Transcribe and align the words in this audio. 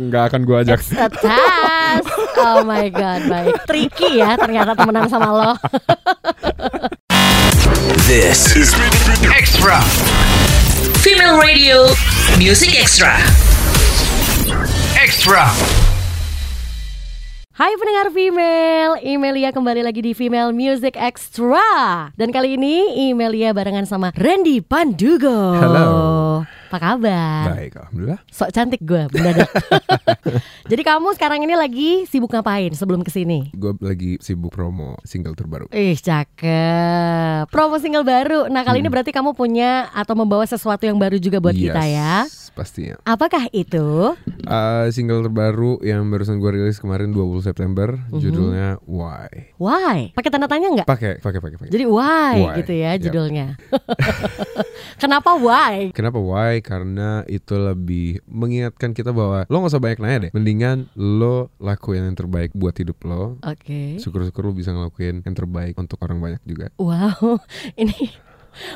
nggak 0.00 0.32
akan 0.32 0.40
gue 0.48 0.56
ajak. 0.64 0.80
It's 0.80 0.96
a 0.96 1.12
task. 1.12 2.08
Oh 2.40 2.64
my 2.64 2.88
god, 2.88 3.28
baik. 3.28 3.68
Tricky 3.68 4.24
ya 4.24 4.32
ternyata 4.40 4.72
temenan 4.72 5.12
sama 5.12 5.28
lo. 5.28 5.52
This 8.08 8.56
is 8.56 8.72
Extra. 9.28 9.84
Female 11.04 11.36
Radio 11.36 11.92
Music 12.40 12.72
Extra. 12.80 13.20
Extra. 14.96 15.52
Hai 17.60 17.76
pendengar 17.76 18.08
female, 18.16 18.96
Emilia 19.04 19.52
kembali 19.52 19.84
lagi 19.84 20.00
di 20.00 20.16
Female 20.16 20.48
Music 20.48 20.96
Extra 20.96 22.08
Dan 22.16 22.32
kali 22.32 22.56
ini 22.56 22.88
Emilia 23.12 23.52
barengan 23.52 23.84
sama 23.84 24.16
Randy 24.16 24.64
Pandugo 24.64 25.60
Halo. 25.60 26.09
Apa 26.70 26.94
kabar? 26.94 27.50
Baik, 27.50 27.82
alhamdulillah. 27.82 28.22
Sok 28.30 28.54
cantik 28.54 28.78
gue 28.86 29.10
mendadak 29.10 29.50
Jadi 30.70 30.82
kamu 30.86 31.18
sekarang 31.18 31.42
ini 31.42 31.58
lagi 31.58 32.06
sibuk 32.06 32.30
ngapain 32.30 32.70
sebelum 32.78 33.02
ke 33.02 33.10
sini? 33.10 33.50
Gue 33.58 33.74
lagi 33.82 34.22
sibuk 34.22 34.54
promo 34.54 34.94
single 35.02 35.34
terbaru. 35.34 35.66
Ih 35.74 35.98
cakep 35.98 37.50
Promo 37.50 37.82
single 37.82 38.06
baru 38.06 38.46
Nah 38.46 38.62
kali 38.62 38.78
ini 38.78 38.86
berarti 38.86 39.10
kamu 39.10 39.34
punya 39.34 39.90
atau 39.90 40.14
membawa 40.14 40.46
sesuatu 40.46 40.86
yang 40.86 40.94
baru 40.94 41.18
juga 41.18 41.42
buat 41.42 41.58
kita 41.58 41.82
Hmm. 41.82 41.90
Yes, 41.90 42.30
ya 42.38 42.50
Pastinya. 42.54 42.96
Apakah 43.06 43.46
itu? 43.50 44.12
Uh, 44.44 44.86
single 44.90 45.26
terbaru 45.26 45.78
yang 45.86 46.06
barusan 46.06 46.42
gue 46.42 46.50
rilis 46.54 46.82
kemarin 46.82 47.14
20 47.14 47.46
September, 47.46 47.94
Mhm. 48.10 48.20
judulnya 48.20 48.68
Why. 48.84 49.54
Why? 49.56 50.12
Pakai 50.12 50.30
tanda 50.34 50.50
tanya 50.50 50.68
nggak? 50.68 50.86
Pakai, 50.86 51.22
pakai, 51.22 51.40
pakai, 51.40 51.56
pakai. 51.56 51.70
Jadi 51.72 51.84
why, 51.86 52.36
Why, 52.36 52.56
gitu 52.62 52.72
ya 52.74 52.98
yep. 52.98 53.02
Kenapa 54.96 55.36
why? 55.36 55.90
Kenapa 55.92 56.18
why? 56.20 56.60
Karena 56.60 57.24
itu 57.26 57.54
lebih 57.56 58.20
mengingatkan 58.28 58.92
kita 58.92 59.10
bahwa 59.10 59.44
lo 59.48 59.54
gak 59.64 59.72
usah 59.72 59.82
banyak 59.82 59.98
nanya 60.00 60.18
deh. 60.28 60.32
Mendingan 60.36 60.90
lo 60.96 61.52
lakuin 61.60 62.06
yang 62.06 62.16
terbaik 62.16 62.52
buat 62.54 62.76
hidup 62.76 63.00
lo. 63.06 63.40
Oke 63.44 63.96
Syukur-syukur 63.98 64.50
lo 64.50 64.52
bisa 64.56 64.72
ngelakuin 64.72 65.22
yang 65.24 65.34
terbaik 65.36 65.74
untuk 65.76 66.00
orang 66.04 66.18
banyak 66.20 66.42
juga. 66.46 66.72
Wow, 66.76 67.40
ini 67.80 68.10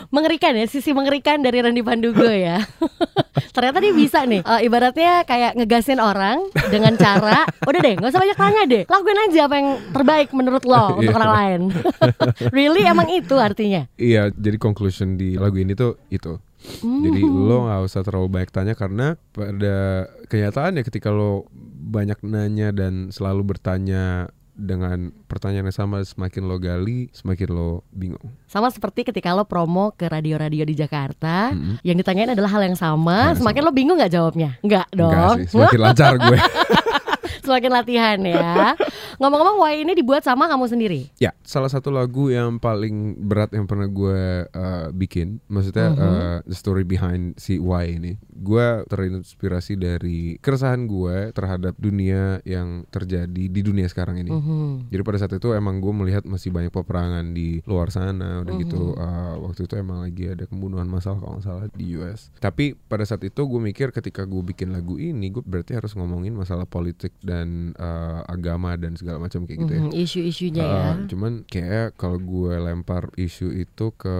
mengerikan 0.08 0.52
ya, 0.52 0.64
sisi 0.64 0.90
mengerikan 0.90 1.38
dari 1.38 1.58
Randy 1.58 1.80
Pandugo 1.80 2.26
ya. 2.26 2.62
Ternyata 3.54 3.78
dia 3.78 3.92
bisa 3.92 4.22
nih, 4.22 4.42
Eh, 4.42 4.60
ibaratnya 4.62 5.22
kayak 5.22 5.54
ngegasin 5.54 5.98
orang 5.98 6.42
dengan 6.68 6.94
cara, 6.94 7.46
udah 7.62 7.80
deh, 7.80 7.94
nggak 7.94 8.10
usah 8.10 8.20
banyak 8.20 8.38
tanya 8.38 8.62
deh, 8.64 8.82
lakuin 8.84 9.20
aja 9.20 9.40
apa 9.44 9.54
yang 9.54 9.68
terbaik 9.90 10.28
menurut 10.30 10.64
lo 10.64 10.84
untuk 10.98 11.10
Iya. 11.10 11.16
orang 11.16 11.32
lain. 11.32 11.60
really 12.56 12.82
emang 12.82 13.08
itu 13.08 13.34
artinya? 13.34 13.86
Iya, 13.94 14.30
jadi 14.30 14.56
conclusion 14.56 15.14
di 15.14 15.34
lagu 15.34 15.56
ini 15.56 15.72
tuh 15.72 15.98
itu. 16.08 16.38
Jadi 16.80 17.20
lo 17.20 17.68
nggak 17.68 17.80
usah 17.84 18.00
terlalu 18.00 18.28
banyak 18.32 18.48
tanya 18.48 18.72
karena 18.72 19.20
pada 19.30 20.08
kenyataannya 20.26 20.80
ketika 20.80 21.12
lo 21.12 21.44
banyak 21.84 22.16
nanya 22.24 22.72
dan 22.72 23.12
selalu 23.12 23.52
bertanya 23.52 24.32
dengan 24.54 25.10
pertanyaan 25.26 25.68
yang 25.68 25.76
sama 25.76 25.98
semakin 26.06 26.46
lo 26.46 26.56
gali 26.62 27.10
semakin 27.10 27.48
lo 27.50 27.82
bingung. 27.90 28.22
Sama 28.46 28.70
seperti 28.70 29.02
ketika 29.02 29.34
lo 29.34 29.44
promo 29.44 29.90
ke 29.92 30.06
radio-radio 30.06 30.62
di 30.62 30.78
Jakarta, 30.78 31.50
Mm-mm. 31.50 31.82
yang 31.82 31.98
ditanyain 31.98 32.32
adalah 32.32 32.50
hal 32.54 32.62
yang 32.62 32.78
sama, 32.78 33.34
yang 33.34 33.42
semakin 33.42 33.62
lo 33.66 33.72
bingung 33.74 33.98
nggak 33.98 34.14
jawabnya? 34.14 34.56
Nggak 34.62 34.86
dong. 34.94 35.10
Enggak 35.10 35.38
sih, 35.42 35.46
semakin 35.50 35.80
lancar 35.82 36.12
gue. 36.22 36.38
semakin 37.44 37.70
latihan 37.76 38.18
ya. 38.24 38.72
Ngomong-ngomong, 39.20 39.60
Why 39.62 39.84
ini 39.84 39.92
dibuat 39.94 40.24
sama 40.24 40.48
kamu 40.48 40.64
sendiri? 40.66 41.00
ya, 41.20 41.30
salah 41.44 41.68
satu 41.68 41.92
lagu 41.92 42.32
yang 42.32 42.56
paling 42.58 43.20
berat 43.20 43.52
yang 43.54 43.68
pernah 43.68 43.86
gue 43.86 44.48
uh, 44.48 44.88
bikin, 44.90 45.38
maksudnya 45.46 45.86
uh, 45.94 46.36
the 46.48 46.56
story 46.56 46.82
behind 46.82 47.36
si 47.38 47.60
Y 47.60 47.84
ini. 47.94 48.16
Gue 48.34 48.82
terinspirasi 48.90 49.78
dari 49.78 50.34
keresahan 50.42 50.90
gue 50.90 51.30
terhadap 51.30 51.78
dunia 51.78 52.42
yang 52.42 52.82
terjadi 52.90 53.44
di 53.46 53.60
dunia 53.62 53.86
sekarang 53.86 54.18
ini. 54.20 54.30
Mhm. 54.34 54.90
Jadi 54.90 55.02
pada 55.06 55.18
saat 55.22 55.32
itu 55.34 55.54
emang 55.54 55.78
gue 55.78 55.94
melihat 55.94 56.26
masih 56.26 56.50
banyak 56.50 56.74
peperangan 56.74 57.30
di 57.30 57.62
luar 57.64 57.94
sana, 57.94 58.42
udah 58.42 58.54
gitu. 58.58 58.94
uh, 58.98 59.38
waktu 59.40 59.70
itu 59.70 59.74
emang 59.78 60.02
lagi 60.02 60.34
ada 60.34 60.44
pembunuhan 60.44 60.90
massal 60.90 61.16
kalau 61.18 61.38
nggak 61.38 61.46
salah 61.46 61.64
di 61.70 61.94
US. 61.96 62.34
Tapi 62.42 62.74
pada 62.74 63.06
saat 63.06 63.22
itu 63.22 63.38
gue 63.38 63.60
mikir 63.62 63.94
ketika 63.94 64.26
gue 64.26 64.42
bikin 64.42 64.74
lagu 64.74 64.98
ini, 64.98 65.30
gue 65.30 65.42
berarti 65.44 65.78
harus 65.78 65.94
ngomongin 65.94 66.34
masalah 66.34 66.66
politik 66.66 67.14
dan 67.22 67.72
uh, 67.78 68.26
agama 68.26 68.74
dan 68.74 68.98
segala 68.98 69.22
macam 69.22 69.46
kayak 69.46 69.58
gitu 69.62 69.72
ya. 69.72 69.82
Mhm, 69.86 69.92
Isu-isunya 69.94 70.64
ya. 70.64 70.82
Uh, 70.98 71.06
cuman 71.06 71.32
kayak 71.46 71.94
kalau 71.94 72.18
gue 72.18 72.54
lempar 72.58 73.14
isu 73.14 73.54
itu 73.54 73.94
ke 73.94 74.16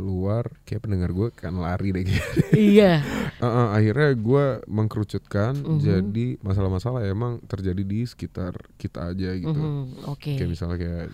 luar, 0.00 0.48
kayak 0.64 0.88
pendengar 0.88 1.10
gue 1.12 1.28
kan 1.34 1.52
lari 1.54 1.92
deh. 1.92 2.04
gitu. 2.06 2.22
Iya. 2.54 3.02
Uh, 3.42 3.46
uh, 3.50 3.68
akhirnya 3.74 4.14
gue 4.14 4.44
mengkerucutkan 4.70 5.58
Mhm. 5.58 5.78
jadi 5.82 6.26
masalah-masalah 6.40 7.02
emang 7.04 7.42
terjadi 7.42 7.82
di 7.82 8.06
sekitar 8.06 8.54
kita 8.78 9.10
aja 9.10 9.34
gitu. 9.34 9.50
Mhm, 9.50 10.06
Oke. 10.06 10.38
Kayak 10.38 10.50
misalnya 10.54 10.78
kayak 10.78 11.06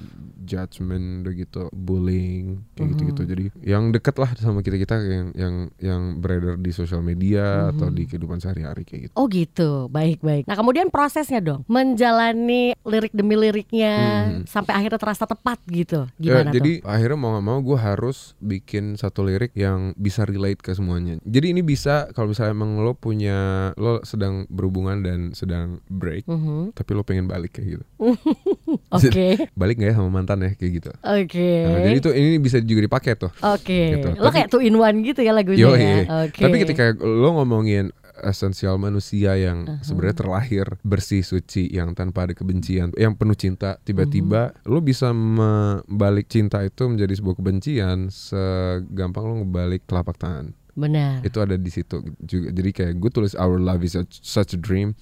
judgment 0.44 1.24
udah 1.24 1.34
gitu, 1.34 1.62
bullying 1.72 2.68
kayak 2.72 2.84
Mhm. 2.84 2.92
gitu-gitu. 2.92 3.22
Jadi 3.24 3.44
yang 3.64 3.88
deket 3.88 4.16
lah 4.16 4.30
sama 4.36 4.60
kita 4.60 4.76
kita 4.76 5.00
yang 5.00 5.28
yang 5.32 5.54
yang 5.80 6.02
beredar 6.20 6.56
di 6.56 6.68
sosial 6.68 7.00
media 7.00 7.72
atau 7.72 7.88
Mhm. 7.88 7.96
di 7.96 8.02
kehidupan 8.04 8.38
sehari-hari 8.38 8.84
kayak 8.84 9.00
gitu. 9.08 9.14
Oh 9.16 9.24
gitu, 9.24 9.88
baik 9.88 10.20
baik. 10.20 10.44
Nah 10.44 10.52
kemudian 10.52 10.92
prosesnya 10.92 11.40
dong, 11.40 11.64
menjalani 11.66 12.76
lirik 12.84 13.12
demi 13.12 13.34
liriknya 13.34 13.94
Mhm. 14.36 14.44
sampai 14.44 14.76
akhirnya 14.76 15.00
terasa 15.00 15.24
tepat 15.24 15.64
gitu. 15.66 16.04
Ya, 16.16 16.44
Gimana 16.44 16.52
jadi 16.52 16.84
akhirnya 16.84 17.16
mau 17.16 17.30
gak 17.34 17.46
mau 17.46 17.58
gue 17.58 17.78
harus 17.78 18.36
bikin 18.38 18.94
satu 18.94 19.24
lirik 19.24 19.52
yang 19.54 19.96
bisa 19.96 20.28
relate 20.28 20.60
ke 20.60 20.72
semuanya. 20.72 21.16
Jadi 21.24 21.52
ini 21.52 21.62
bisa 21.62 22.08
kalau 22.18 22.28
misalnya 22.28 22.50
emang 22.50 22.82
lo 22.82 22.92
punya 22.92 23.38
lo 23.74 24.02
sedang 24.02 24.42
berhubungan 24.48 24.98
dan 24.98 25.30
sedang 25.30 25.78
break, 25.86 26.26
tuh? 26.26 26.34
Mhm. 26.34 26.62
tapi 26.74 26.90
lo 26.92 27.02
pengen 27.02 27.24
balik 27.24 27.54
kayak 27.54 27.78
gitu. 27.78 27.84
Oke, 28.90 29.48
Balik 29.54 29.78
nggak 29.78 29.90
ya 29.90 29.96
sama 29.96 30.10
mantan 30.10 30.40
ya 30.40 30.50
kayak 30.50 30.72
gitu. 30.74 30.90
oke, 30.98 31.48
Nah, 31.62 31.80
jadi 31.84 31.96
itu 31.96 32.10
ini 32.10 32.36
bisa 32.36 32.58
juga 32.58 32.80
dipakai 32.82 33.14
tuh. 33.14 33.30
oke. 33.38 33.62
gitu. 33.94 34.08
Lo 34.14 34.26
Tapi- 34.26 34.34
kayak 34.34 34.48
two 34.48 34.60
in 34.60 34.74
one 34.74 35.00
gitu 35.02 35.20
ya 35.20 35.30
lagunya 35.30 35.60
Yo, 35.60 35.70
ya. 35.72 36.04
Oke. 36.26 36.40
Tapi 36.40 36.56
ketika 36.58 36.84
lo 36.98 37.32
ngomongin 37.34 37.92
esensial 38.18 38.76
manusia 38.76 39.36
yang 39.36 39.62
Uh-huh. 39.62 39.78
sebenarnya 39.80 40.16
terlahir 40.18 40.66
bersih 40.82 41.22
suci 41.22 41.70
yang 41.70 41.94
tanpa 41.94 42.26
ada 42.26 42.34
kebencian, 42.34 42.90
yang 42.92 43.14
penuh 43.14 43.34
cinta, 43.34 43.78
tiba-tiba 43.78 44.50
Uh-huh. 44.50 44.74
lo 44.74 44.78
bisa 44.80 45.12
membalik 45.12 46.26
cinta 46.26 46.58
itu 46.60 46.82
menjadi 46.84 47.14
sebuah 47.14 47.36
kebencian 47.36 48.10
segampang 48.10 49.22
lo 49.22 49.34
ngebalik 49.38 49.86
telapak 49.86 50.18
tangan. 50.18 50.57
Benar. 50.78 51.20
Itu 51.20 51.38
ada 51.38 51.54
di 51.54 51.68
situ 51.68 51.98
juga. 52.20 52.48
Jadi 52.48 52.70
kayak 52.70 52.94
gue 52.96 53.10
tulis 53.10 53.34
our 53.34 53.58
love 53.58 53.82
is 53.82 53.92
a- 53.92 54.06
such 54.08 54.54
a 54.54 54.58
dream, 54.58 54.94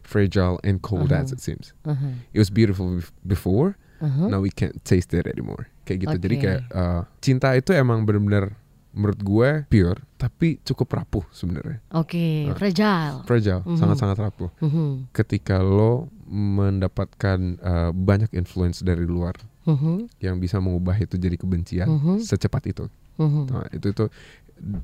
fragile 0.00 0.62
and 0.62 0.78
cold 0.78 1.10
Uh-huh. 1.10 1.20
as 1.20 1.28
it 1.28 1.38
seems. 1.38 1.74
Mhm, 1.82 2.30
It 2.30 2.38
was 2.38 2.48
beautiful 2.48 3.02
bef- 3.02 3.10
before, 3.20 3.74
mhm. 3.98 4.30
now 4.30 4.38
we 4.38 4.48
can't 4.48 4.78
taste 4.82 5.10
it 5.10 5.26
anymore. 5.26 5.66
Kayak 5.82 5.98
gitu. 6.00 6.16
Jadi 6.22 6.34
Oke. 6.34 6.42
kayak 6.42 6.60
uh, 6.70 7.02
cinta 7.18 7.52
itu 7.52 7.74
emang 7.74 8.02
benar-benar 8.02 8.54
menurut 8.90 9.18
gue 9.20 9.50
pure, 9.66 9.98
tapi 10.14 10.62
cukup 10.62 10.86
rapuh 10.94 11.26
sebenarnya. 11.28 11.82
Oke, 11.92 12.46
Nah. 12.46 12.54
fragile. 12.54 13.16
Fragile, 13.26 13.60
Mhm. 13.66 13.76
sangat-sangat 13.76 14.16
rapuh. 14.22 14.50
Mhm, 14.62 15.10
Ketika 15.10 15.58
lo 15.58 16.06
mendapatkan 16.24 17.38
uh, 17.60 17.90
banyak 17.90 18.30
influence 18.32 18.80
dari 18.80 19.04
luar 19.04 19.34
mhm, 19.64 20.08
yang 20.18 20.38
bisa 20.38 20.56
mengubah 20.56 20.96
itu 20.96 21.16
jadi 21.16 21.34
kebencian 21.34 21.88
Mhm. 21.88 22.16
secepat 22.20 22.64
itu. 22.66 22.86
Nah, 23.14 23.62
itu 23.70 23.90
itu 23.90 24.04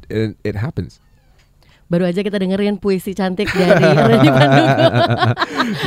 it, 0.06 0.36
it 0.42 0.56
happens. 0.56 0.98
Baru 1.91 2.06
aja 2.06 2.22
kita 2.22 2.38
dengerin 2.38 2.78
puisi 2.78 3.19
cantik 3.19 3.50
dari 3.50 3.75
Randy 3.82 4.31
Pandugo. 4.31 4.78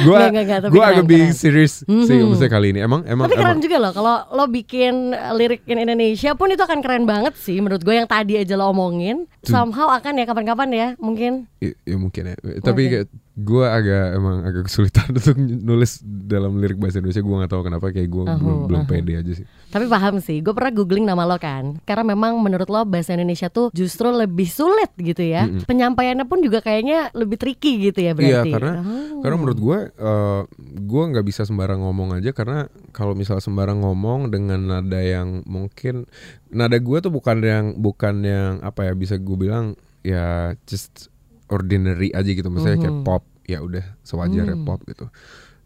Gua 0.04 0.20
nggak, 0.28 0.60
tapi 0.68 0.74
gua 0.76 0.86
agak 0.92 1.08
being 1.08 1.32
serius 1.32 1.88
sih 1.88 2.20
Mhm. 2.20 2.28
maksudnya 2.28 2.52
kali 2.52 2.76
ini. 2.76 2.84
Emang 2.84 3.08
emang 3.08 3.32
Tapi 3.32 3.40
keren 3.40 3.48
emang 3.48 3.64
juga 3.64 3.78
loh 3.80 3.92
kalau 3.96 4.16
lo 4.36 4.44
bikin 4.52 5.16
uh, 5.16 5.32
lirik 5.32 5.64
in 5.64 5.80
Indonesia 5.80 6.36
pun 6.36 6.52
itu 6.52 6.60
akan 6.60 6.84
keren 6.84 7.08
banget 7.08 7.40
sih 7.40 7.56
menurut 7.56 7.80
gue 7.80 7.96
yang 7.96 8.04
tadi 8.04 8.36
aja 8.36 8.60
lo 8.60 8.68
omongin. 8.68 9.32
Somehow 9.48 9.96
akan 9.96 10.20
ya 10.20 10.26
kapan-kapan 10.28 10.70
ya 10.76 10.88
mungkin. 11.00 11.48
ya, 11.64 11.72
ya 11.88 11.96
mungkin 11.96 12.24
ya. 12.28 12.36
Tapi 12.60 12.84
Oke. 12.84 13.00
Kayak 13.34 13.42
gue 13.44 13.66
agak 13.66 14.06
emang 14.14 14.38
agak 14.42 14.64
kesulitan 14.66 15.10
untuk 15.18 15.34
nulis 15.40 15.98
dalam 16.06 16.58
lirik 16.58 16.78
bahasa 16.78 16.98
Indonesia. 16.98 17.20
Gue 17.20 17.36
nggak 17.36 17.50
tahu 17.50 17.64
kenapa 17.64 17.86
kayak 17.90 18.06
gue 18.08 18.24
Ahu, 18.24 18.38
belum 18.38 18.58
belum 18.70 18.82
ahu. 18.82 18.90
pede 18.90 19.14
aja 19.16 19.32
sih. 19.34 19.46
Tapi 19.68 19.86
paham 19.88 20.16
sih, 20.18 20.38
gue 20.38 20.54
pernah 20.54 20.70
googling 20.70 21.02
nama 21.02 21.26
lo 21.26 21.34
kan 21.36 21.82
Karena 21.82 22.06
memang 22.08 22.38
menurut 22.38 22.70
lo 22.70 22.86
bahasa 22.86 23.12
Indonesia 23.12 23.50
tuh 23.50 23.74
justru 23.74 24.06
lebih 24.08 24.46
sulit 24.46 24.94
gitu 24.94 25.20
ya 25.20 25.50
Mm-mm. 25.50 25.66
Penyampaiannya 25.66 26.24
pun 26.24 26.40
juga 26.40 26.62
kayaknya 26.62 27.10
lebih 27.12 27.42
tricky 27.42 27.82
gitu 27.84 27.98
ya 28.00 28.14
Iya 28.14 28.46
berarti 28.46 28.50
karena 28.52 28.74
Oh. 29.14 29.22
karena 29.22 29.36
menurut 29.36 29.58
gue 29.58 29.78
eh, 29.90 30.42
gue 30.78 31.04
nggak 31.08 31.24
bisa 31.24 31.42
sembarang 31.42 31.80
ngomong 31.80 32.14
aja 32.14 32.30
karena 32.32 32.66
kalau 32.92 33.14
misal 33.14 33.40
sembarang 33.40 33.80
ngomong 33.80 34.30
dengan 34.30 34.62
nada 34.62 35.00
yang 35.00 35.42
mungkin 35.44 36.06
nada 36.48 36.76
gue 36.76 36.98
tuh 37.00 37.10
bukan 37.10 37.40
yang 37.40 37.66
bukan 37.76 38.22
yang 38.22 38.52
apa 38.60 38.86
ya 38.86 38.94
bisa 38.94 39.16
gue 39.16 39.38
bilang 39.40 39.74
ya 40.02 40.54
just 40.64 41.10
ordinary 41.48 42.12
aja 42.12 42.28
gitu 42.28 42.46
misalnya 42.48 42.78
kayak 42.80 42.94
Mhm. 42.96 43.06
pop 43.06 43.24
ya 43.44 43.60
udah 43.60 43.84
sewajarnya 44.04 44.56
Hmm. 44.56 44.66
pop 44.66 44.84
gitu 44.88 45.08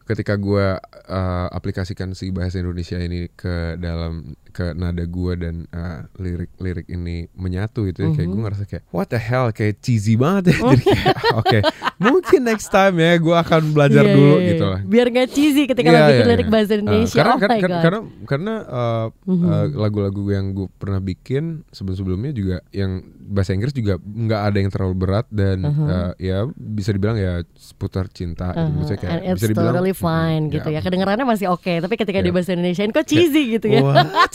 ketika 0.07 0.33
gue 0.33 0.79
uh, 1.05 1.47
aplikasikan 1.49 2.11
si 2.11 2.31
bahasa 2.31 2.57
Indonesia 2.57 2.95
ini 2.95 3.27
ke 3.29 3.75
dalam 3.75 4.23
ke 4.49 4.73
nada 4.73 5.03
gue 5.03 5.33
dan 5.35 5.55
uh, 5.69 6.07
lirik-lirik 6.17 6.87
ini 6.87 7.29
menyatu 7.31 7.85
gitu 7.85 8.01
ya, 8.01 8.15
kayak 8.15 8.27
gue 8.27 8.41
ngerasa 8.41 8.63
kayak 8.65 8.83
what 8.89 9.05
the 9.05 9.19
hell 9.19 9.51
kayak 9.51 9.77
cheesy 9.79 10.15
banget 10.15 10.49
ya 10.49 10.57
jadi 10.71 10.83
kayak 10.87 11.15
oke 11.35 11.57
mungkin 11.99 12.41
next 12.41 12.67
time 12.67 12.97
ya 12.97 13.17
gue 13.17 13.35
akan 13.35 13.61
belajar 13.69 14.01
Iya, 14.01 14.13
dulu 14.13 14.25
iya, 14.31 14.39
iya. 14.39 14.49
gitu 14.49 14.65
lah 14.65 14.79
Biar 14.81 15.07
gak 15.09 15.27
cheesy 15.29 15.63
ketika 15.65 15.87
lo 15.87 15.99
bikin 16.07 16.17
iya, 16.17 16.31
lirik 16.31 16.47
iya. 16.47 16.53
bahasa 16.53 16.65
Uh, 16.69 16.79
Indonesia. 16.79 17.15
karena, 17.17 17.33
oh 17.33 17.39
kan- 17.39 17.49
god. 17.51 17.81
karena 17.81 17.99
karena 18.23 18.53
uh, 18.63 19.05
Mhm. 19.25 19.43
uh, 19.43 19.67
lagu-lagu 19.77 20.23
yang 20.27 20.45
gue 20.51 20.67
pernah 20.73 20.99
bikin 20.99 21.43
sebelum-sebelumnya 21.69 22.31
juga 22.31 22.57
yang 22.71 23.01
bahasa 23.19 23.51
Inggris 23.51 23.73
juga 23.73 23.97
nggak 23.99 24.41
ada 24.43 24.57
yang 24.57 24.69
terlalu 24.69 24.95
berat 24.97 25.27
dan 25.27 25.57
uh, 25.61 26.15
ya 26.15 26.47
bisa 26.49 26.89
dibilang 26.89 27.15
ya 27.15 27.43
seputar 27.51 28.07
cinta 28.07 28.51
gitu. 28.51 28.61
Uh-huh. 28.61 28.75
Maksudnya 28.77 28.99
kayak 28.99 29.13
And 29.17 29.35
bisa 29.35 29.47
dibilang 29.47 29.73
totally 29.73 29.93
fine 29.97 30.43
mm, 30.43 30.53
gitu 30.53 30.69
ya. 30.69 30.79
Kedengarannya 30.79 31.25
masih 31.25 31.49
oke, 31.49 31.73
tapi 31.79 31.95
ketika 31.95 32.19
di 32.19 32.29
Ya. 32.29 32.31
bahasa 32.31 32.49
Indonesiain 32.51 32.91
kok 32.91 33.03
cheesy 33.03 33.43
gitu 33.51 33.67
ya. 33.67 33.81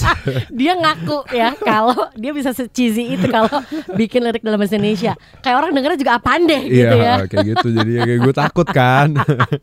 Dia 0.52 0.74
ngaku 0.74 1.30
ya 1.30 1.54
kalau 1.56 1.94
dia 2.14 2.30
bisa 2.30 2.50
se-cheesy 2.50 3.12
itu 3.12 3.26
kalau 3.26 3.48
bikin 3.94 4.20
lirik 4.20 4.40
dalam 4.40 4.56
bahasa 4.56 4.74
Indonesia. 4.74 5.14
Kayak 5.38 5.56
orang 5.56 5.70
dengernya 5.72 5.98
juga 5.98 6.12
apaan 6.14 6.42
deh 6.44 6.62
gitu 6.64 6.82
Iya 6.90 6.98
ya. 6.98 7.14
kayak 7.24 7.44
gitu 7.48 7.66
jadi 7.70 7.90
ya 7.92 8.02
kayak 8.04 8.20
gue 8.20 8.34
takut 8.34 8.68
kan 8.68 9.08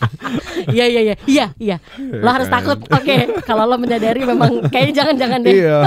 Iya 0.69 0.85
iya 0.87 1.01
iya. 1.03 1.15
Iya 1.25 1.45
iya. 1.57 1.77
Lo 2.15 2.29
harus 2.29 2.47
kan. 2.47 2.61
takut. 2.61 2.77
Oke, 2.85 3.15
kalau 3.43 3.65
lo 3.65 3.75
menyadari 3.75 4.23
memang 4.23 4.67
kayaknya 4.67 4.93
jangan-jangan 4.95 5.39
deh. 5.41 5.53
iya 5.55 5.79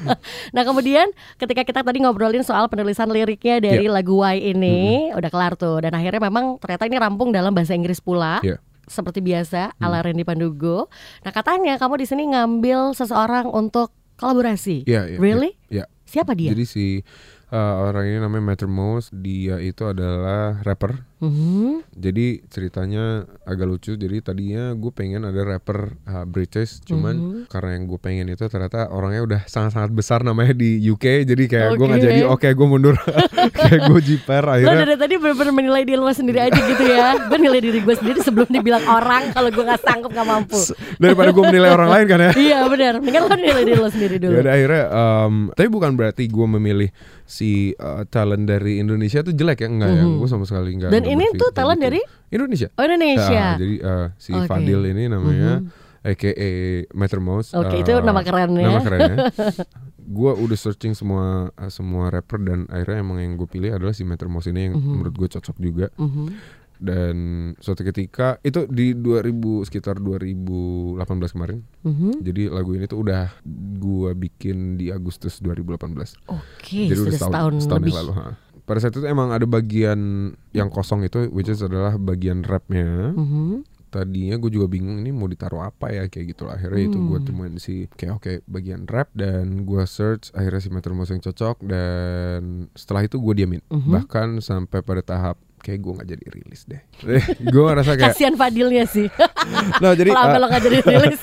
Nah 0.54 0.62
kemudian 0.62 1.06
ketika 1.36 1.62
kita 1.62 1.80
tadi 1.80 1.98
ngobrolin 1.98 2.42
soal 2.42 2.66
penulisan 2.66 3.08
liriknya 3.08 3.60
dari 3.60 3.84
Iya. 3.84 3.92
lagu 3.92 4.16
Why 4.16 4.38
ini 4.44 5.10
udah 5.10 5.28
kelar 5.28 5.54
tuh 5.54 5.78
dan 5.78 5.92
akhirnya 5.92 6.20
memang 6.22 6.56
ternyata 6.56 6.84
ini 6.84 6.96
rampung 6.96 7.30
dalam 7.30 7.50
bahasa 7.50 7.72
Inggris 7.72 7.98
pula. 7.98 8.38
Iya. 8.40 8.58
Seperti 8.86 9.20
biasa 9.20 9.76
ala 9.78 10.00
Randy 10.00 10.22
Pandugo. 10.22 10.88
Nah 11.22 11.32
katanya 11.32 11.76
kamu 11.76 12.02
di 12.02 12.06
sini 12.06 12.22
ngambil 12.30 12.92
seseorang 12.92 13.48
untuk 13.48 13.90
kolaborasi. 14.16 14.86
Iya, 14.86 15.10
iya, 15.10 15.18
Really? 15.18 15.56
iya. 15.68 15.84
Siapa 16.04 16.36
dia? 16.36 16.54
jadi 16.54 16.62
si 16.68 17.02
uh, 17.50 17.74
orang 17.90 18.06
ini 18.06 18.18
namanya 18.22 18.54
Matter 18.54 18.70
Mouse 18.70 19.10
dia 19.10 19.58
itu 19.58 19.82
adalah 19.82 20.62
rapper 20.62 21.02
Mhm. 21.24 21.70
Jadi 21.94 22.26
ceritanya 22.46 23.04
agak 23.42 23.64
lucu. 23.64 23.92
Jadi 23.94 24.20
tadinya 24.20 24.72
gue 24.72 24.90
pengen 24.90 25.22
ada 25.22 25.40
rapper 25.40 25.96
uh, 26.04 26.24
British, 26.24 26.82
cuman 26.82 27.14
Mhm. 27.14 27.40
karena 27.46 27.70
yang 27.74 27.84
gue 27.86 27.96
pengen 27.96 28.26
itu 28.28 28.44
ternyata 28.44 28.88
orangnya 28.88 29.22
udah 29.22 29.40
sangat-sangat 29.44 29.90
besar 29.90 30.20
namanya 30.20 30.52
di 30.52 30.76
UK. 30.82 31.24
Jadi 31.24 31.44
kayak 31.46 31.74
gue 31.74 31.86
nggak 31.86 32.02
jadi. 32.02 32.20
Oke, 32.26 32.48
gue 32.48 32.66
mundur. 32.66 32.94
kayak 33.56 33.80
gue 33.86 34.00
jiper 34.02 34.42
Lo 34.42 34.52
akhirnya. 34.52 34.84
dari 34.84 34.96
tadi 34.96 35.14
bener-bener 35.16 35.52
menilai 35.54 35.82
diri 35.82 35.96
lo 35.96 36.10
sendiri 36.10 36.40
aja 36.40 36.56
gitu 36.56 36.80
ya 36.82 37.16
Gue 37.28 37.38
nilai 37.38 37.60
diri 37.60 37.80
gue 37.80 37.94
sendiri 37.94 38.18
sebelum 38.18 38.48
dibilang 38.48 38.84
orang 38.84 39.30
Kalau 39.30 39.48
gue 39.48 39.64
gak 39.64 39.80
sanggup 39.80 40.10
gak 40.10 40.24
mampu 40.24 40.56
Daripada 40.96 41.30
gue 41.30 41.44
menilai 41.44 41.70
orang 41.70 41.88
lain 41.88 42.06
kan 42.06 42.18
ya. 42.20 42.30
Iya 42.46 42.58
bener 42.66 42.92
Mendingan 42.98 43.22
lo 43.22 43.36
nilai 43.36 43.62
diri 43.62 43.78
lo 43.78 43.88
sendiri 43.88 44.16
dulu 44.18 44.32
Ya 44.32 44.40
udah 44.40 44.52
akhirnya, 44.52 44.84
um, 44.90 45.34
tapi 45.52 45.68
bukan 45.68 45.90
berarti 45.94 46.24
gue 46.26 46.46
memilih 46.50 46.88
si 47.24 47.72
uh, 47.74 48.04
talent 48.04 48.44
dari 48.44 48.76
Indonesia 48.78 49.20
itu 49.20 49.32
jelek 49.32 49.64
ya 49.64 49.68
enggak 49.68 49.90
ya. 49.90 50.04
Gue 50.04 50.28
sama 50.28 50.44
sekali 50.44 50.76
enggak. 50.76 50.92
Dan 50.92 51.08
ini 51.14 51.24
tuh 51.38 51.48
talent 51.54 51.78
gitu. 51.78 51.86
dari? 51.86 52.00
Indonesia. 52.28 52.68
Oh 52.74 52.82
Indonesia 52.82 53.44
Nah, 53.54 53.58
jadi 53.62 53.74
uh, 53.80 54.06
si. 54.18 54.30
Mhm. 54.34 54.46
Fadil 54.50 54.80
ini 54.90 55.06
namanya 55.06 55.62
AKA 56.04 56.50
Meter 56.92 57.18
Mouse. 57.22 57.56
Oke, 57.56 57.76
uh, 57.76 57.80
itu 57.80 57.92
nama 58.02 58.20
keren 58.20 58.52
ya. 58.58 58.68
Nama 58.68 58.80
kerennya. 58.82 59.16
gue 60.04 60.32
udah 60.36 60.58
searching 60.58 60.92
semua 60.92 61.48
uh, 61.48 61.70
semua 61.72 62.12
rapper 62.12 62.36
dan 62.44 62.68
akhirnya 62.68 63.00
emang 63.00 63.18
yang 63.24 63.32
gue 63.40 63.48
pilih 63.48 63.72
adalah 63.72 63.96
si 63.96 64.04
Meter 64.04 64.28
Mouse 64.28 64.52
ini 64.52 64.68
yang 64.68 64.76
menurut 64.76 65.16
gue 65.16 65.28
cocok 65.32 65.56
juga. 65.56 65.88
Mhm. 65.96 66.26
Dan 66.74 67.16
suatu 67.62 67.80
ketika 67.80 68.36
itu 68.44 68.66
di 68.68 68.92
2000 68.92 69.64
sekitar 69.64 69.96
2018 69.96 71.00
kemarin. 71.32 71.64
Mhm. 71.80 72.20
Jadi 72.20 72.42
lagu 72.52 72.76
ini 72.76 72.84
tuh 72.84 73.00
udah 73.00 73.32
gue 73.80 74.10
bikin 74.12 74.76
di 74.76 74.92
Agustus 74.92 75.40
2018. 75.40 76.18
Oke 76.28 76.90
Jadi 76.90 76.98
sudah 76.98 77.08
udah 77.08 77.20
setahun, 77.24 77.52
setahun 77.64 77.80
lebih 77.80 77.94
yang 77.94 78.00
lalu. 78.04 78.12
ha. 78.20 78.26
Pada 78.64 78.80
saat 78.80 78.96
itu 78.96 79.04
emang 79.04 79.28
ada 79.28 79.44
bagian 79.44 80.32
yang 80.56 80.72
kosong 80.72 81.04
itu, 81.04 81.28
which 81.28 81.52
is 81.52 81.60
adalah 81.60 82.00
bagian 82.00 82.40
rapnya. 82.40 83.12
Mhm. 83.12 83.64
Tadinya 83.92 84.34
gue 84.42 84.50
juga 84.50 84.66
bingung 84.66 84.98
ini 84.98 85.14
mau 85.14 85.30
ditaruh 85.30 85.62
apa 85.62 85.92
ya 85.94 86.10
kayak 86.10 86.34
gitu 86.34 86.50
lah. 86.50 86.58
Akhirnya 86.58 86.90
itu 86.90 86.98
gue 86.98 87.18
Hmm. 87.20 87.26
temuin 87.30 87.54
si 87.62 87.86
kayak 87.94 88.12
oke 88.18 88.32
bagian 88.50 88.90
rap 88.90 89.06
dan 89.14 89.62
gue 89.62 89.84
search 89.86 90.34
akhirnya 90.34 90.58
si 90.58 90.68
Metro 90.74 90.90
yang 90.98 91.22
cocok 91.22 91.62
dan 91.62 92.66
setelah 92.74 93.06
itu 93.06 93.22
gue 93.22 93.34
diamin. 93.38 93.62
Mhm. 93.70 93.90
Bahkan 93.94 94.28
sampai 94.42 94.82
pada 94.82 94.98
tahap 95.04 95.38
kayak 95.64 95.80
gue 95.80 95.92
nggak 95.96 96.08
jadi 96.12 96.24
rilis 96.28 96.62
deh. 96.68 96.80
gue 97.52 97.62
ngerasa 97.64 97.96
kayak 97.96 98.12
Kasian 98.12 98.36
Fadilnya 98.36 98.84
sih. 98.84 99.08
Nah 99.82 99.92
jadi 99.92 100.12
Kalau 100.12 100.28
uh, 100.30 100.40
lo 100.40 100.46
gak 100.46 100.62
jadi 100.62 100.78
rilis. 100.80 101.20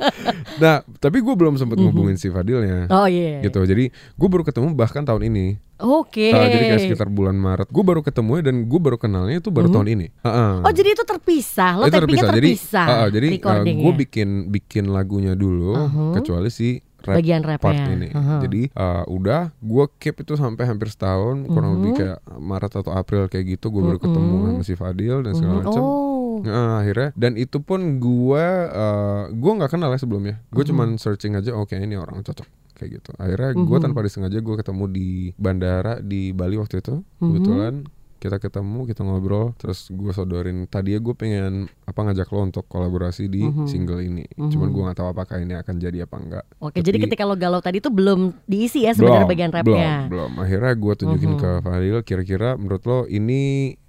Nah 0.62 0.80
tapi 0.98 1.18
gue 1.20 1.34
belum 1.34 1.54
sempet 1.54 1.76
ngubungin 1.76 2.16
si 2.16 2.32
Fadilnya. 2.32 2.88
Oh 2.88 3.04
iya. 3.04 3.44
Gitu. 3.44 3.60
Jadi 3.60 3.84
gue 3.90 4.28
baru 4.28 4.42
ketemu 4.42 4.72
bahkan 4.72 5.04
tahun 5.04 5.28
ini. 5.28 5.60
Oke. 5.76 6.30
Uh, 6.30 6.46
jadi 6.46 6.64
kayak 6.70 6.82
sekitar 6.86 7.08
bulan 7.10 7.34
Maret. 7.34 7.68
Gue 7.68 7.82
baru 7.82 8.00
ketemu 8.00 8.40
dan 8.40 8.56
gue 8.64 8.80
baru 8.80 8.96
kenalnya 8.96 9.42
itu 9.42 9.50
baru 9.50 9.68
tahun 9.68 9.88
ini. 9.92 10.06
Uh-uh. 10.22 10.64
Oh 10.64 10.72
jadi 10.72 10.94
itu 10.94 11.04
terpisah. 11.04 11.72
Lo 11.76 11.84
Itu 11.90 11.98
jadi 12.00 12.14
terpisah 12.16 12.86
uh, 12.86 13.08
jadi 13.10 13.26
recordingnya. 13.36 13.84
gue 13.84 13.92
bikin 14.00 14.28
bikin 14.48 14.84
lagunya 14.88 15.34
dulu 15.34 15.76
Uh-huh. 15.76 16.14
kecuali 16.14 16.48
si 16.48 16.78
rap 17.04 17.16
Bagian 17.16 17.40
part 17.40 17.60
rapnya. 17.62 17.84
ini 17.90 18.08
Uh-huh. 18.10 18.40
jadi 18.40 18.62
uh, 18.74 19.04
udah 19.06 19.40
gue 19.54 19.84
keep 19.96 20.16
itu 20.18 20.34
sampai 20.34 20.64
hampir 20.64 20.88
setahun 20.88 21.44
kurang 21.46 21.78
lebih 21.78 21.90
kayak 21.94 22.18
Maret 22.34 22.72
atau 22.74 22.92
April 22.92 23.26
kayak 23.26 23.44
gitu 23.52 23.68
gue 23.68 23.82
baru 23.82 23.98
ketemu 23.98 24.34
sama 24.50 24.62
si 24.62 24.74
Fadil 24.74 25.20
dan 25.20 25.32
segala 25.32 25.60
macam 25.60 25.82
Oh 25.82 26.12
Nah, 26.36 26.82
akhirnya 26.82 27.14
dan 27.14 27.36
itu 27.36 27.56
pun 27.58 27.78
gue 27.96 28.46
uh, 28.68 29.30
gue 29.30 29.52
nggak 29.54 29.70
kenal 29.70 29.88
ya 29.88 29.96
sebelumnya 29.96 30.42
gue 30.48 30.60
Mhm. 30.60 30.68
cuman 30.68 30.88
searching 30.94 31.32
aja 31.32 31.54
oke 31.54 31.72
ini 31.72 31.94
orang 31.94 32.20
cocok 32.20 32.44
kayak 32.74 32.98
gitu 32.98 33.10
akhirnya 33.14 33.54
gue 33.54 33.64
Mhm. 33.72 33.84
tanpa 33.84 34.02
disengaja 34.02 34.38
gue 34.38 34.54
ketemu 34.58 34.84
di 34.88 35.08
bandara 35.34 36.02
di 36.02 36.30
Bali 36.30 36.56
waktu 36.56 36.80
itu 36.80 37.00
Mhm. 37.14 37.22
kebetulan 37.22 37.74
kita 38.24 38.40
ketemu 38.40 38.88
kita 38.88 39.04
ngobrol 39.04 39.52
terus 39.54 39.86
gue 39.86 40.08
sodorin 40.10 40.64
tadi 40.64 40.96
gue 40.96 41.12
pengen 41.12 41.68
apa 41.84 42.00
ngajak 42.00 42.24
lo 42.26 42.40
untuk 42.42 42.64
kolaborasi 42.64 43.28
di 43.28 43.44
Mhm. 43.44 43.68
single 43.68 44.00
ini 44.00 44.24
cuman 44.34 44.68
gue 44.70 44.82
nggak 44.82 44.96
tahu 44.96 45.08
apakah 45.10 45.36
ini 45.38 45.52
akan 45.52 45.76
jadi 45.76 45.98
apa 46.02 46.16
enggak 46.16 46.44
Oke 46.58 46.80
jadi 46.80 46.96
Tapi- 46.96 47.04
ketika 47.06 47.22
lo 47.22 47.36
galau 47.36 47.60
tadi 47.60 47.78
tuh 47.78 47.92
belum 47.92 48.32
diisi 48.44 48.82
ya 48.82 48.96
sebenarnya 48.96 49.28
bagian 49.28 49.52
rapnya 49.52 50.08
belum 50.08 50.32
belum 50.32 50.32
akhirnya 50.40 50.72
gue 50.74 50.94
tunjukin 50.96 51.32
Mhm. 51.32 51.38
ke 51.38 51.50
Fadil 51.60 51.96
kira-kira 52.00 52.48
menurut 52.54 52.82
lo 52.82 52.98
ini 53.04 53.42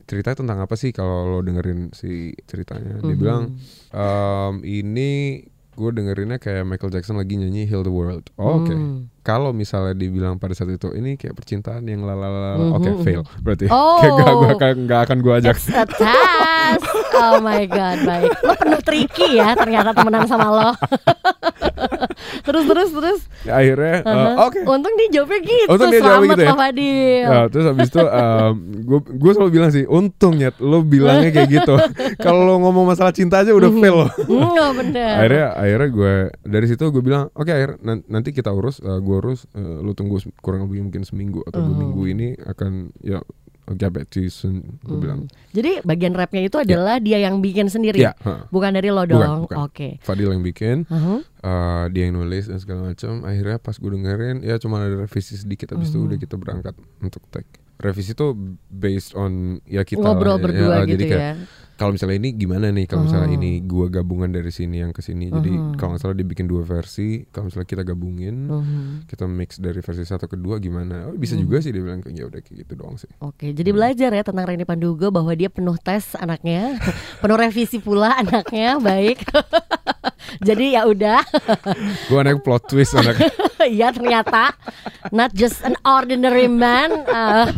cerita 0.03 0.35
tentang 0.35 0.59
apa 0.59 0.75
sih 0.75 0.91
kalau 0.91 1.25
lo 1.25 1.39
dengerin 1.39 1.89
si 1.89 2.35
ceritanya 2.43 2.99
dia 2.99 3.09
Mhm. 3.09 3.17
bilang 3.17 3.43
"Em, 3.89 4.53
ini 4.61 5.41
gue 5.75 5.91
dengerinnya 5.91 6.37
kayak 6.37 6.63
Michael 6.63 6.89
Jackson 6.89 7.15
lagi 7.15 7.35
nyanyi 7.35 7.63
Heal 7.63 7.81
the 7.81 7.91
World 7.91 8.31
oh, 8.35 8.59
oke 8.59 8.71
Hmm. 8.71 9.11
kalau 9.21 9.51
misalnya 9.51 9.91
dibilang 9.91 10.35
pada 10.35 10.51
saat 10.51 10.69
itu 10.69 10.89
ini 10.91 11.15
kayak 11.15 11.35
percintaan 11.35 11.83
yang 11.83 12.01
lalala 12.01 12.55
Mhm. 12.57 12.71
oke 12.71 12.89
fail 13.01 13.21
berarti 13.39 13.67
Oh. 13.67 13.97
kayak 14.01 14.13
gak, 14.15 14.33
gua 14.33 14.49
akan 14.53 14.73
nggak 14.85 14.99
akan 15.03 15.17
gue 15.19 15.33
ajak 15.35 15.55
It's 15.55 15.67
a 15.67 15.83
task 15.83 16.87
Oh 17.17 17.39
my 17.39 17.63
god 17.65 17.97
baik 18.01 18.31
Lo 18.41 18.53
penuh 18.53 18.81
tricky 18.81 19.27
ya 19.35 19.53
ternyata 19.53 19.91
temenan 19.91 20.25
sama 20.25 20.47
lo 20.47 20.69
Terus 22.45 22.63
terus 22.65 22.89
terus 22.91 23.19
akhirnya 23.45 23.95
eh, 23.97 24.03
Uh-huh. 24.05 24.45
oke 24.45 24.59
Untung 24.65 24.93
dia 24.95 25.07
jawabnya 25.11 25.39
gitu 25.41 25.67
Untung 25.67 25.89
dia 25.89 25.99
jawabnya 25.99 26.15
Selamat 26.25 26.29
gitu 26.29 26.41
ya. 26.41 26.47
Pak 26.47 26.57
Fadil 26.57 27.23
Nah, 27.25 27.45
terus 27.47 27.65
habis 27.65 27.87
itu 27.87 28.01
gue 28.85 28.99
gue 29.13 29.31
selalu 29.33 29.51
bilang 29.51 29.71
sih 29.71 29.83
untung 29.85 30.35
ya 30.35 30.49
lo 30.57 30.79
bilangnya 30.81 31.29
kayak 31.31 31.49
gitu. 31.51 31.75
Kalau 32.23 32.41
lo 32.43 32.55
ngomong 32.59 32.85
masalah 32.87 33.11
cinta 33.11 33.39
aja 33.39 33.51
udah 33.51 33.69
fail 33.71 33.95
lo. 33.95 34.07
Enggak 34.29 34.71
bener 34.75 35.13
akhirnya 35.17 35.45
akhirnya 35.53 35.89
gue 35.89 36.13
dari 36.43 36.65
situ 36.65 36.83
gue 36.85 37.01
bilang 37.01 37.29
oke 37.31 37.47
akhir 37.47 37.81
nan- 37.81 38.05
nanti 38.05 38.29
kita 38.29 38.49
urus 38.49 38.79
eh, 38.79 38.99
gue 38.99 39.15
urus 39.15 39.47
eh, 39.51 39.79
lo 39.79 39.91
tunggu 39.91 40.15
kurang 40.39 40.65
lebih 40.65 40.83
mungkin 40.83 41.01
seminggu 41.01 41.41
atau 41.43 41.59
dua 41.59 41.67
Oh. 41.67 41.77
minggu 41.77 42.03
ini 42.07 42.27
akan 42.37 42.71
ya 42.99 43.19
Soon 44.29 44.79
gue 44.85 44.97
bilang. 44.97 45.25
Jadi 45.51 45.81
bagian 45.81 46.13
rapnya 46.13 46.45
itu 46.45 46.57
adalah 46.61 47.01
dia 47.01 47.17
yang 47.17 47.41
bikin 47.41 47.65
sendiri? 47.67 47.97
Ya 47.97 48.13
ha. 48.21 48.45
Bukan 48.53 48.77
dari 48.77 48.93
lo 48.93 49.03
dong. 49.09 49.49
Oke. 49.57 49.97
Fadil 50.05 50.31
yang 50.31 50.45
bikin. 50.45 50.85
Uh-huh. 50.85 51.21
eh, 51.21 51.85
dia 51.89 52.09
yang 52.09 52.21
nulis 52.21 52.45
dan 52.45 52.61
segala 52.61 52.93
macam. 52.93 53.25
Akhirnya 53.25 53.57
pas 53.57 53.75
gue 53.75 53.91
dengerin 53.91 54.45
ya 54.45 54.61
cuma 54.61 54.85
ada 54.85 54.95
revisi 55.05 55.35
sedikit 55.35 55.73
habis 55.73 55.89
itu 55.89 56.05
udah 56.05 56.17
kita 56.17 56.37
berangkat 56.37 56.77
untuk 57.01 57.25
tag. 57.33 57.45
Revisi 57.75 58.15
itu 58.15 58.31
based 58.71 59.17
on 59.19 59.59
ya 59.67 59.83
kita 59.83 59.99
Ngobrol 59.99 60.37
lah, 60.37 60.39
ya, 60.39 60.43
berdua 60.47 60.75
ya, 60.75 60.79
gitu 60.87 60.93
jadi 60.95 61.05
kayak, 61.11 61.19
ya 61.19 61.64
kalau 61.75 61.91
misalnya 61.91 62.17
ini 62.17 62.29
gimana 62.33 62.67
nih 62.69 62.85
kalau 62.85 63.03
misalnya 63.03 63.27
Oh. 63.27 63.37
ini 63.37 63.59
gua 63.61 63.87
gabungan 63.87 64.29
dari 64.29 64.47
sini 64.47 64.79
yang 64.79 64.89
ke 64.89 64.99
sini 64.99 65.27
jadi 65.27 65.51
Mhm. 65.51 65.75
kalau 65.75 65.91
nggak 65.91 66.01
salah 66.01 66.15
dibikin 66.15 66.45
dua 66.45 66.61
versi 66.61 67.23
kalau 67.25 67.47
misalnya 67.47 67.67
kita 67.67 67.83
gabungin 67.83 68.35
Mhm. 68.45 68.83
kita 69.05 69.25
mix 69.25 69.57
dari 69.57 69.79
versi 69.79 70.03
satu 70.03 70.25
ke 70.25 70.35
dua 70.35 70.57
gimana 70.57 71.05
oh, 71.05 71.13
bisa 71.13 71.35
juga 71.35 71.59
sih 71.59 71.69
dia 71.69 71.81
bilang 71.81 71.99
ya 72.07 72.25
udah 72.25 72.39
kayak 72.39 72.63
gitu 72.63 72.73
doang 72.75 72.95
sih 72.95 73.11
Oke, 73.19 73.51
jadi 73.51 73.69
belajar 73.69 74.09
ya 74.09 74.21
tentang 74.21 74.45
Reni 74.45 74.63
Pandugo 74.63 75.09
bahwa 75.09 75.31
dia 75.31 75.47
penuh 75.47 75.75
tes 75.77 76.15
anaknya, 76.15 76.75
penuh 77.21 77.35
revisi 77.35 77.77
pula 77.77 78.15
anaknya, 78.17 78.77
baik. 78.77 79.19
Jadi 80.41 80.75
ya 80.75 80.83
udah. 80.85 81.21
Gue 82.09 82.19
anak 82.19 82.41
plot 82.41 82.67
twist 82.67 82.95
anak. 82.95 83.15
Iya 83.65 83.89
ternyata 83.89 84.53
not 85.09 85.33
just 85.33 85.65
an 85.65 85.73
ordinary 85.81 86.45
man. 86.45 87.01
Uh, 87.09 87.49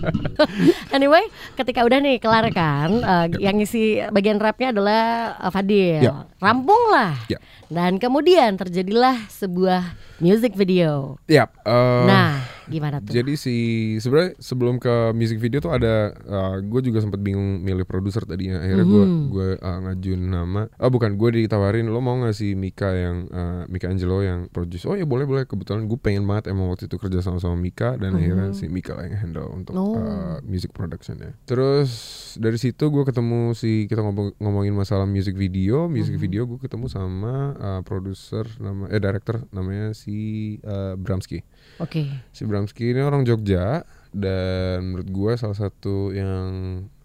anyway, 0.96 1.20
ketika 1.60 1.84
udah 1.84 2.00
nih 2.00 2.16
kelar 2.16 2.48
kan, 2.56 3.04
uh, 3.04 3.28
yang 3.36 3.60
ngisi 3.60 4.08
bagian 4.16 4.40
rapnya 4.40 4.72
adalah 4.72 5.36
uh, 5.36 5.52
Fadil. 5.52 6.00
Ya. 6.00 6.24
Rampung 6.40 6.80
lah. 6.96 7.12
Ya. 7.28 7.44
Dan 7.68 8.00
kemudian 8.00 8.56
terjadilah 8.56 9.28
sebuah 9.28 9.84
music 10.24 10.56
video. 10.56 11.20
Yap. 11.28 11.52
eh, 11.68 12.04
Nah, 12.08 12.40
gimana 12.68 13.00
tuh? 13.00 13.12
Jadi 13.12 13.34
si 13.34 13.56
sebenarnya 13.98 14.36
sebelum 14.38 14.76
ke 14.78 14.90
music 15.12 15.38
video 15.38 15.58
tuh 15.58 15.72
ada 15.72 16.12
gue 16.60 16.82
juga 16.82 17.00
sempat 17.00 17.18
bingung 17.18 17.60
milih 17.60 17.84
produser 17.84 18.24
tadinya 18.24 18.60
akhirnya 18.60 18.84
gue 18.84 18.96
Mhm. 19.00 19.24
gue 19.30 19.48
uh, 19.58 19.80
ngajuin 19.82 20.22
nama 20.22 20.62
oh 20.70 20.90
bukan 20.90 21.16
gue 21.16 21.30
ditawarin 21.38 21.86
lo 21.86 21.98
mau 21.98 22.16
nggak 22.16 22.34
si 22.34 22.54
Mika 22.54 22.90
yang 22.90 23.18
uh, 23.28 23.64
Mika 23.66 23.88
Angelo 23.88 24.20
yang 24.20 24.48
produce 24.48 24.84
oh 24.84 24.94
ya 24.94 25.04
boleh 25.04 25.24
boleh 25.24 25.44
kebetulan 25.44 25.86
gue 25.86 25.96
pengen 25.96 26.24
banget 26.24 26.50
emang 26.50 26.68
waktu 26.68 26.86
itu 26.86 26.96
kerja 26.96 27.20
sama 27.20 27.38
sama 27.38 27.56
Mika 27.56 27.96
dan 27.96 28.14
akhirnya 28.14 28.52
si 28.52 28.68
Mika 28.68 28.94
lah 28.94 29.06
yang 29.06 29.18
handle 29.18 29.50
untuk 29.50 29.72
Mhm. 29.72 29.80
Oh. 29.80 29.96
uh, 29.96 30.38
music 30.44 30.72
production 30.72 31.18
ya 31.18 31.32
terus 31.44 31.90
dari 32.36 32.56
situ 32.56 32.84
gue 32.84 33.04
ketemu 33.04 33.54
si 33.54 33.86
kita 33.86 34.02
ngomong 34.02 34.36
ngomongin 34.38 34.74
masalah 34.74 35.06
music 35.06 35.34
video 35.34 35.88
music 35.88 36.16
Mhm. 36.16 36.22
video 36.22 36.42
gue 36.46 36.58
ketemu 36.58 36.86
sama 36.88 37.34
uh, 37.54 37.82
produser 37.82 38.44
nama 38.58 38.88
eh 38.88 38.98
director 38.98 39.46
namanya 39.50 39.94
si 39.94 40.16
uh, 40.62 40.94
Bramski 40.96 41.42
Oke. 41.78 42.10
Si 42.32 42.42
Bramski 42.42 42.57
ini 42.66 43.02
orang 43.04 43.28
Jogja 43.28 43.86
dan 44.10 44.90
menurut 44.90 45.10
gue 45.12 45.32
salah 45.38 45.58
satu 45.58 46.10
yang 46.16 46.48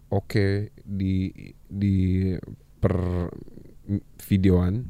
oke 0.09 0.73
di 0.81 1.29
di 1.69 2.33
per 2.81 3.29
videoan 4.23 4.89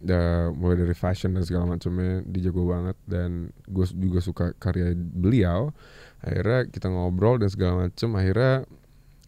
da, 0.00 0.48
mulai 0.56 0.80
dari 0.80 0.96
fashion 0.96 1.36
dan 1.36 1.44
segala 1.44 1.76
macamnya 1.76 2.24
dia 2.24 2.48
jago 2.48 2.64
banget 2.64 2.96
dan 3.04 3.52
gue 3.68 3.84
juga 3.92 4.20
suka 4.24 4.44
karya 4.56 4.96
beliau. 4.96 5.76
Akhirnya 6.24 6.66
kita 6.72 6.88
ngobrol 6.88 7.36
dan 7.36 7.52
segala 7.52 7.86
macam 7.86 8.16
akhirnya 8.16 8.64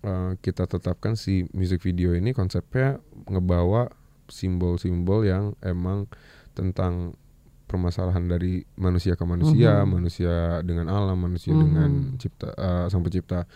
eh, 0.03 0.33
kita 0.41 0.65
tetapkan 0.65 1.15
si 1.15 1.45
music 1.53 1.85
video 1.85 2.17
ini 2.17 2.33
konsepnya 2.33 2.99
ngebawa 3.29 3.93
simbol-simbol 4.33 5.29
yang 5.29 5.53
emang 5.61 6.09
tentang 6.57 7.17
permasalahan 7.73 8.29
dari 8.29 8.61
manusia 8.77 9.17
ke 9.17 9.25
manusia, 9.25 9.81
Mhm. 9.81 9.89
manusia 9.89 10.61
dengan 10.61 10.93
alam, 10.93 11.17
manusia 11.17 11.57
Mhm. 11.57 11.61
dengan 11.65 11.91
cipta 12.21 12.53
eh, 12.53 12.85
sang 12.93 13.01
pencipta, 13.01 13.49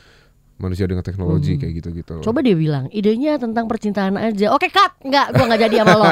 manusia 0.56 0.84
dengan 0.84 1.00
teknologi 1.00 1.54
Mhm. 1.54 1.60
kayak 1.60 1.72
gitu-gitu. 1.76 2.14
Coba 2.20 2.40
dia 2.40 2.52
bilang, 2.52 2.88
idenya 2.88 3.36
tentang 3.36 3.68
percintaan 3.68 4.16
aja. 4.16 4.50
Oke, 4.50 4.68
cut. 4.68 4.88
Enggak, 5.04 5.32
gua 5.32 5.44
nggak 5.46 5.60
jadi 5.62 5.74
sama 5.84 5.94
lo. 5.94 6.06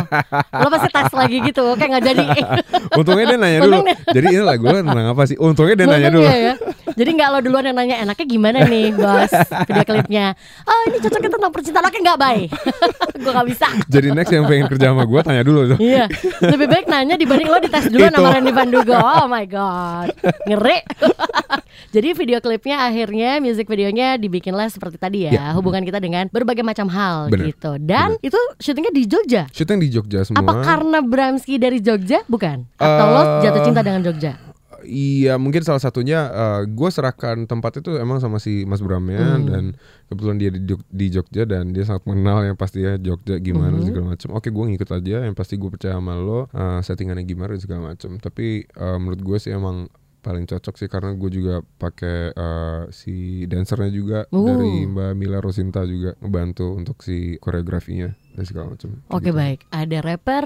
Lo 0.60 0.68
pasti 0.68 0.88
tas 0.88 1.10
lagi 1.10 1.36
gitu. 1.42 1.62
Oke, 1.66 1.84
nggak 1.84 2.04
jadi. 2.04 2.26
Untungnya 3.00 3.24
dia 3.26 3.38
nanya 3.38 3.58
dulu. 3.62 3.80
Jadi 4.06 4.26
ini 4.28 4.42
lagu 4.42 4.64
lo 4.64 4.76
tentang 4.76 5.08
apa 5.08 5.22
sih? 5.24 5.36
Untungnya 5.36 5.74
dia 5.74 5.86
nanya 5.88 6.08
dulu. 6.08 6.24
ya. 6.24 6.54
Jadi 6.94 7.10
nggak 7.10 7.28
lo 7.28 7.38
duluan 7.40 7.64
yang 7.64 7.76
nanya 7.76 7.96
enaknya 8.00 8.26
gimana 8.28 8.58
nih, 8.64 8.92
bos? 8.92 9.32
Video 9.66 9.82
klipnya. 9.82 10.26
Oh, 10.62 10.80
ini 10.86 10.96
cocoknya 11.00 11.30
tentang 11.32 11.50
percintaan. 11.50 11.84
Oke, 11.84 11.98
nggak 11.98 12.18
bye. 12.18 12.42
gua 13.24 13.32
nggak 13.34 13.48
bisa. 13.48 13.66
Jadi 13.88 14.08
next 14.12 14.30
yang 14.30 14.44
pengen 14.44 14.68
kerja 14.68 14.92
sama 14.92 15.04
gue 15.04 15.20
tanya 15.20 15.42
dulu. 15.42 15.74
Iya, 15.74 16.06
lebih 16.44 16.68
baik 16.68 16.86
nanya 16.86 17.16
dibanding 17.16 17.48
lo 17.48 17.58
dites 17.58 17.88
duluan 17.88 18.12
sama 18.12 18.28
Randy 18.30 18.52
Pandugo. 18.52 18.94
Oh 18.94 19.24
my 19.24 19.44
god, 19.44 20.12
ngeri. 20.44 20.78
Jadi 21.90 22.08
video 22.12 22.38
klipnya 22.38 22.82
akhirnya 22.82 23.38
music 23.38 23.64
videonya 23.64 24.14
dibikinlah 24.14 24.66
seperti 24.66 24.96
tadi 24.96 25.18
ya, 25.24 25.32
Ya. 25.32 25.46
hubungan 25.52 25.80
kita 25.80 25.96
dengan 25.96 26.26
berbagai 26.26 26.62
macam 26.62 26.86
hal 26.88 27.28
Bener. 27.28 27.50
gitu. 27.50 27.78
Dan 27.78 28.18
itu 28.20 28.36
syutingnya 28.58 28.90
di 28.90 29.04
Jogja. 29.04 29.42
Syuting 29.48 29.78
di 29.78 29.88
Jogja 29.88 30.22
semua. 30.22 30.40
Apa 30.40 30.52
karena 30.60 30.98
Bramski 31.00 31.56
dari 31.56 31.78
Jogja? 31.78 32.22
Bukan. 32.24 32.66
Atau 32.76 33.06
lo 33.08 33.22
Eh, 33.22 33.28
jatuh 33.42 33.62
cinta 33.62 33.80
dengan 33.80 34.00
Jogja? 34.00 34.34
Iya 34.82 35.34
mungkin 35.34 35.64
salah 35.64 35.80
satunya 35.80 36.28
gue 36.62 36.90
serahkan 36.90 37.48
tempat 37.48 37.80
itu 37.80 37.96
emang 37.96 38.20
sama 38.20 38.36
si 38.36 38.62
Mas 38.62 38.78
Bramnya 38.78 39.16
Hmm. 39.34 39.46
dan 39.46 39.64
kebetulan 40.06 40.36
dia 40.36 40.50
di, 40.50 40.60
Jog- 40.62 40.84
di 40.86 41.06
Jogja 41.08 41.42
dan 41.42 41.72
dia 41.72 41.88
sangat 41.88 42.04
mengenal 42.04 42.44
yang 42.44 42.52
pasti 42.52 42.84
ya 42.84 43.00
Jogja 43.00 43.40
gimana 43.40 43.74
Hmm. 43.74 43.86
segala 43.86 44.12
macam. 44.12 44.28
Oke 44.34 44.48
gue 44.48 44.64
ngikut 44.66 44.90
aja 44.92 45.24
yang 45.24 45.32
pasti 45.32 45.56
gue 45.56 45.70
percaya 45.70 45.96
sama 45.96 46.12
lo 46.14 46.52
eh, 46.52 46.80
settingannya 46.80 47.24
gimana 47.24 47.56
segala 47.56 47.80
macam. 47.90 48.18
Tapi 48.18 48.46
eh, 48.68 48.96
menurut 48.98 49.20
gue 49.22 49.36
sih 49.38 49.50
emang 49.50 49.88
paling 50.24 50.48
cocok 50.48 50.74
sih 50.74 50.88
karena 50.88 51.12
gue 51.12 51.28
juga 51.28 51.54
pakai 51.60 52.32
eh, 52.32 52.82
si 52.88 53.14
dancernya 53.44 53.90
juga 53.90 54.18
Oh. 54.32 54.42
dari 54.42 54.88
Mbak 54.88 55.12
Mila 55.12 55.38
Rosinta 55.38 55.84
juga 55.84 56.16
ngebantu 56.18 56.72
untuk 56.72 56.96
si 56.98 57.36
koreografinya 57.36 58.08
dan 58.32 58.42
segala 58.42 58.72
macam. 58.72 59.04
Oke 59.06 59.28
Gitu. 59.28 59.36
baik, 59.36 59.60
ada 59.68 59.98
rapper, 60.00 60.44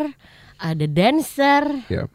ada 0.58 0.84
dancer. 0.84 1.62
Ya. 1.86 2.10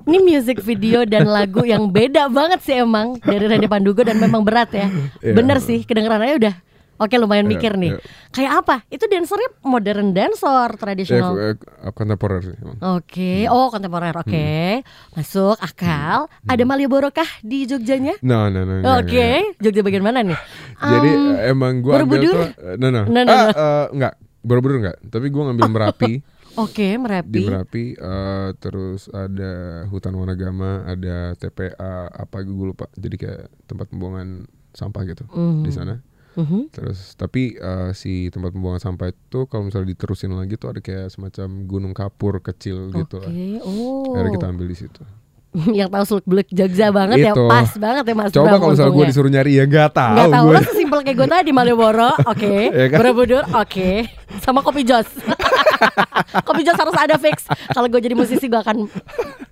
Ini 0.00 0.16
music 0.18 0.64
video 0.64 1.04
dan 1.04 1.28
lagu 1.28 1.60
yang 1.62 1.92
beda 1.92 2.32
banget 2.32 2.64
sih 2.64 2.72
emang 2.74 3.20
dari 3.20 3.44
Randy 3.44 3.68
Pandugo 3.68 4.00
dan 4.00 4.16
memang 4.16 4.40
berat 4.40 4.72
ya. 4.72 4.88
Iya. 5.20 5.36
Bener 5.36 5.60
sih, 5.60 5.84
kedengeran 5.84 6.24
aja 6.24 6.34
udah. 6.40 6.54
Oke 7.00 7.16
lumayan 7.16 7.48
Iya, 7.48 7.52
mikir 7.56 7.72
nih. 7.74 7.90
iya. 7.90 8.00
Kayak 8.28 8.52
apa? 8.60 8.76
Itu 8.86 9.08
dancernya 9.08 9.50
modern 9.64 10.12
dance 10.12 10.44
or 10.44 10.68
Ya, 10.68 10.76
tradisional? 10.76 11.32
eh, 11.34 11.56
kontemporer 11.90 12.44
sih. 12.44 12.56
Oke, 12.78 13.48
oh 13.48 13.72
kontemporer. 13.72 14.12
Oke, 14.14 14.84
masuk 15.16 15.56
akal. 15.56 16.28
Ada 16.44 16.62
Malioboro 16.62 17.08
kah 17.08 17.26
di 17.40 17.64
Jogjanya? 17.64 18.20
Nah, 18.20 18.52
nah, 18.52 18.62
nah. 18.62 18.78
nah, 18.78 18.94
Oke, 19.00 19.16
nah. 19.16 19.56
Jogja 19.58 19.80
bagian 19.80 20.04
mana 20.04 20.20
nih? 20.20 20.36
Jadi 20.76 21.10
Um, 21.10 21.24
eh, 21.32 21.48
emang 21.48 21.72
gua 21.80 21.92
ambil 21.98 22.20
tuh 22.22 22.44
eh, 22.44 22.76
no 22.76 22.88
no. 22.88 23.02
No, 23.04 23.20
no, 23.22 23.32
ah, 23.32 23.40
no. 23.40 23.50
eh, 23.50 23.86
enggak. 23.92 24.14
Borobudur 24.40 24.76
enggak. 24.78 24.96
Tapi 25.02 25.26
gua 25.28 25.42
ngambil 25.48 25.68
Merapi. 25.74 26.12
Oke, 26.52 26.86
di 26.86 26.98
Merapi. 26.98 27.40
Merapi 27.42 27.84
eh, 27.94 28.48
terus 28.56 29.08
ada 29.08 29.52
hutan 29.86 30.12
Wanagama, 30.12 30.84
ada 30.84 31.32
TPA 31.34 32.10
apa 32.10 32.42
gue 32.42 32.66
lupa. 32.66 32.92
Jadi 32.92 33.16
kayak 33.16 33.40
tempat 33.64 33.88
pembuangan 33.88 34.44
sampah 34.70 35.02
gitu 35.04 35.24
Mhm. 35.26 35.62
di 35.62 35.72
sana. 35.72 35.94
Mhm. 36.38 36.70
Terus 36.70 37.18
tapi 37.18 37.58
eh, 37.58 37.90
si 37.94 38.30
tempat 38.30 38.54
pembuangan 38.54 38.78
sampah 38.78 39.10
itu 39.10 39.50
kalau 39.50 39.66
misalnya 39.66 39.90
diterusin 39.90 40.30
lagi 40.34 40.54
tuh 40.54 40.70
ada 40.76 40.80
kayak 40.82 41.10
semacam 41.10 41.48
gunung 41.66 41.94
kapur 41.96 42.38
kecil 42.38 42.94
gitu 42.94 43.18
Oke, 43.18 43.26
lah. 43.26 43.32
oh. 43.66 44.14
Akhirnya 44.14 44.32
kita 44.38 44.46
ambil 44.46 44.66
di 44.70 44.76
situ. 44.78 45.02
yang 45.78 45.90
tahu 45.90 46.04
seluk 46.06 46.24
beluk 46.30 46.48
Jogja 46.54 46.94
banget 46.94 47.26
ya, 47.26 47.32
Itu. 47.34 47.50
pas 47.50 47.70
banget 47.74 48.04
ya 48.06 48.14
Mas. 48.14 48.30
Coba 48.30 48.54
kalau 48.62 48.70
misalnya 48.70 48.94
gue 48.94 49.06
disuruh 49.10 49.30
nyari 49.34 49.52
ya 49.58 49.64
nggak 49.66 49.90
tahu 49.90 50.14
Nggak 50.14 50.30
tahu 50.30 50.46
lo 50.46 50.60
sesimpel 50.62 50.98
kayak 51.02 51.16
gue 51.18 51.28
tadi 51.28 51.50
Malioboro, 51.50 52.10
oke. 52.22 52.54
Ya 52.80 52.86
kan? 52.86 52.98
Borobudur, 53.02 53.42
oke. 53.58 53.90
Sama 54.38 54.62
kopi 54.62 54.86
jos. 54.86 55.10
kopi 56.46 56.62
jos 56.62 56.74
harus 56.74 56.94
ada 56.94 57.16
fix. 57.16 57.44
Kalau 57.68 57.86
gue 57.86 57.98
jadi 57.98 58.12
musisi 58.12 58.46
gue 58.46 58.56
akan 58.56 58.86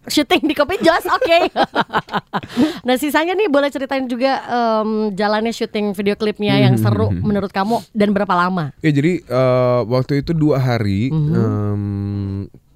syuting 0.05 0.45
di 0.45 0.55
kopi 0.55 0.79
jos, 0.79 1.05
oke. 1.05 1.39
nah 2.87 2.95
sisanya 2.95 3.33
nih 3.33 3.47
boleh 3.47 3.69
ceritain 3.69 4.05
juga 4.05 4.41
em, 4.43 4.91
jalannya 5.13 5.51
syuting 5.51 5.93
video 5.93 6.15
klipnya 6.15 6.59
yang 6.59 6.75
Hmm, 6.75 6.85
seru 6.85 7.07
menurut 7.11 7.49
kamu 7.49 7.81
dan 7.93 8.11
berapa 8.11 8.31
lama? 8.31 8.71
Ya 8.79 8.91
jadi 8.91 9.21
eh, 9.21 9.81
waktu 9.85 10.21
itu 10.21 10.33
dua 10.33 10.59
hari 10.59 11.09
Mhm. 11.09 11.33
em, 11.35 11.83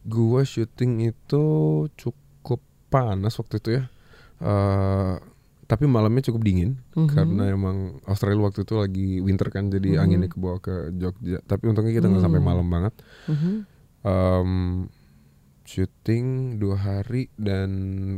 gua 0.04 0.42
syuting 0.42 1.08
itu 1.08 1.44
cukup 1.92 2.60
panas 2.88 3.34
waktu 3.34 3.54
itu 3.56 3.70
ya. 3.72 3.84
Eh, 4.38 5.14
tapi 5.62 5.86
malamnya 5.86 6.20
cukup 6.22 6.42
dingin 6.42 6.82
Mhm. 6.92 7.08
karena 7.08 7.44
emang 7.48 7.76
Australia 8.04 8.42
waktu 8.42 8.62
itu 8.62 8.74
lagi 8.74 9.08
winter 9.18 9.48
kan 9.48 9.68
jadi 9.68 9.96
Mhm. 9.96 10.02
anginnya 10.02 10.28
ke 10.28 10.36
bawah 10.36 10.58
ke 10.58 10.74
Jogja. 10.92 11.38
Tapi 11.42 11.64
untungnya 11.66 11.92
kita 11.92 12.06
nggak 12.06 12.20
sampai 12.20 12.40
Hmm. 12.40 12.48
malam 12.48 12.66
banget. 12.66 12.94
Mhm. 13.26 13.52
Em, 14.02 14.52
syuting 15.62 16.26
dua 16.58 16.74
hari 16.76 17.30
dan 17.38 17.70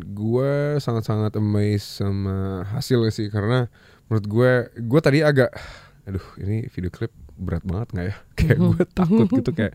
gue 0.06 0.52
sangat-sangat 0.76 1.36
amazed 1.36 2.00
sama 2.00 2.64
hasilnya 2.66 3.12
sih 3.12 3.28
karena 3.28 3.68
menurut 4.08 4.26
gue 4.26 4.52
gue 4.80 5.00
tadi 5.00 5.20
agak 5.20 5.52
aduh 6.04 6.24
ini 6.36 6.68
video 6.68 6.88
klip 6.88 7.12
berat 7.34 7.60
banget 7.62 7.88
nggak 7.92 8.06
ya 8.06 8.16
kayak 8.38 8.58
gue 8.58 8.82
takut 8.90 9.28
gitu 9.28 9.50
kayak 9.60 9.72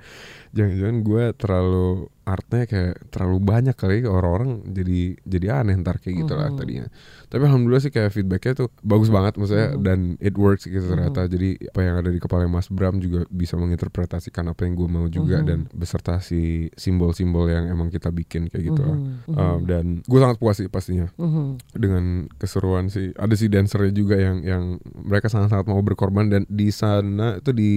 jangan-jangan 0.50 0.98
gue 1.02 1.24
terlalu 1.38 1.90
artnya 2.30 2.70
kayak 2.70 3.10
terlalu 3.10 3.38
banyak 3.42 3.74
kali 3.74 4.06
orang-orang 4.06 4.62
jadi 4.70 5.00
jadi 5.26 5.48
aneh 5.62 5.74
ntar 5.82 5.98
kayak 5.98 6.16
gitu 6.22 6.34
lah 6.34 6.54
Mhm. 6.54 6.58
tadinya 6.58 6.86
tapi 7.26 7.42
alhamdulillah 7.44 7.82
sih 7.82 7.90
kayak 7.90 8.14
feedbacknya 8.14 8.54
tuh 8.56 8.70
bagus 8.82 9.10
banget 9.10 9.34
maksudnya 9.36 9.74
Mhm. 9.74 9.82
dan 9.82 10.00
it 10.22 10.36
works 10.38 10.64
gitu 10.64 10.82
Mhm. 10.82 10.92
ternyata 10.92 11.22
jadi 11.26 11.50
apa 11.66 11.80
yang 11.82 11.96
ada 11.98 12.10
di 12.10 12.20
kepala 12.20 12.46
Mas 12.46 12.70
Bram 12.70 12.98
juga 12.98 13.26
bisa 13.28 13.58
menginterpretasikan 13.58 14.46
apa 14.46 14.62
yang 14.64 14.78
gue 14.78 14.88
mau 14.88 15.06
juga 15.08 15.42
Mhm. 15.42 15.46
dan 15.46 15.60
beserta 15.74 16.22
si 16.22 16.70
simbol-simbol 16.76 17.50
yang 17.50 17.66
emang 17.66 17.90
kita 17.90 18.10
bikin 18.10 18.46
kayak 18.48 18.64
gitu 18.70 18.82
lah 18.82 18.98
Mhm. 18.98 19.34
Um, 19.34 19.60
dan 19.66 19.86
gue 20.02 20.20
sangat 20.20 20.38
puas 20.38 20.56
sih 20.56 20.68
pastinya 20.68 21.10
Mhm. 21.16 21.74
dengan 21.74 22.04
keseruan 22.36 22.88
sih 22.88 23.10
ada 23.16 23.34
si 23.34 23.48
dancernya 23.48 23.90
juga 23.90 24.16
yang 24.16 24.38
yang 24.42 24.64
mereka 24.94 25.28
sangat-sangat 25.28 25.66
mau 25.66 25.82
berkorban 25.82 26.28
dan 26.28 26.44
di 26.46 26.70
sana 26.70 27.38
itu 27.38 27.50
di 27.50 27.72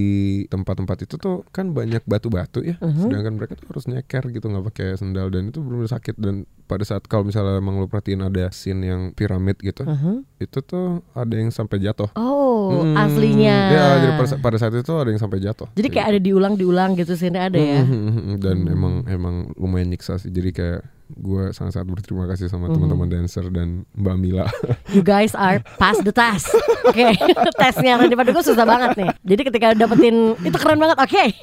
tempat-tempat 0.47 1.07
itu 1.07 1.15
tuh 1.17 1.47
kan 1.49 1.71
banyak 1.71 2.03
batu-batu 2.05 2.61
ya 2.61 2.77
Mhm. 2.79 3.09
sedangkan 3.09 3.33
mereka 3.37 3.55
tuh 3.55 3.71
harus 3.71 3.87
nyeker 3.87 4.29
gitu 4.29 4.42
gitu 4.43 4.51
nggak 4.51 4.67
pakai 4.67 4.89
sendal 4.93 5.31
dan 5.31 5.47
itu 5.47 5.63
benar 5.63 5.87
sakit 5.87 6.19
dan 6.19 6.43
pada 6.65 6.83
saat 6.83 7.05
kalau 7.05 7.23
misalnya 7.23 7.55
emang 7.55 7.77
lo 7.77 7.87
perhatiin 7.87 8.19
ada 8.21 8.51
scene 8.51 8.83
yang 8.83 9.01
piramid 9.13 9.55
gitu 9.57 9.85
Uh-huh. 9.85 10.27
itu 10.37 10.59
tuh 10.59 11.07
ada 11.13 11.31
yang 11.31 11.49
sampai 11.49 11.79
jatuh 11.79 12.11
Oh, 12.15 12.83
Hmm, 12.83 12.97
aslinya. 12.97 13.59
ya 13.71 13.87
jadi 13.99 14.13
pada, 14.17 14.29
pada 14.41 14.57
saat 14.57 14.73
itu 14.73 14.91
ada 14.91 15.07
yang 15.07 15.21
sampai 15.21 15.39
jatuh 15.39 15.69
Jadi 15.71 15.89
kayak 15.89 16.07
ada 16.09 16.19
diulang-diulang 16.19 16.97
gitu 16.97 17.13
sih 17.13 17.29
ada 17.29 17.53
ya. 17.53 17.81
Hmm, 17.81 17.93
hmm, 18.01 18.13
hmm, 18.17 18.37
dan 18.39 18.57
Hmm. 18.59 18.73
emang 18.73 18.95
emang 19.07 19.35
lumayan 19.55 19.89
nyiksa 19.89 20.17
sih 20.17 20.29
jadi 20.29 20.51
kayak 20.51 20.81
gue 21.09 21.51
sangat-sangat 21.51 21.87
berterima 21.89 22.25
kasih 22.27 22.47
sama 22.47 22.67
Hmm. 22.67 22.79
teman-teman 22.79 23.05
dancer 23.07 23.45
dan 23.49 23.85
Mbak 23.93 24.17
Mila 24.17 24.47
You 24.89 25.01
guys 25.01 25.33
are 25.33 25.61
pass 25.81 25.99
the 25.99 26.11
test. 26.11 26.49
Oke, 26.83 27.13
tesnya 27.61 27.97
Randy 27.97 28.13
Paduka 28.13 28.41
susah 28.41 28.63
banget 28.63 28.97
nih. 28.97 29.09
Jadi 29.23 29.43
ketika 29.45 29.67
dapetin 29.73 30.17
itu 30.39 30.57
keren 30.57 30.79
banget. 30.79 30.97
Oke. 30.99 31.25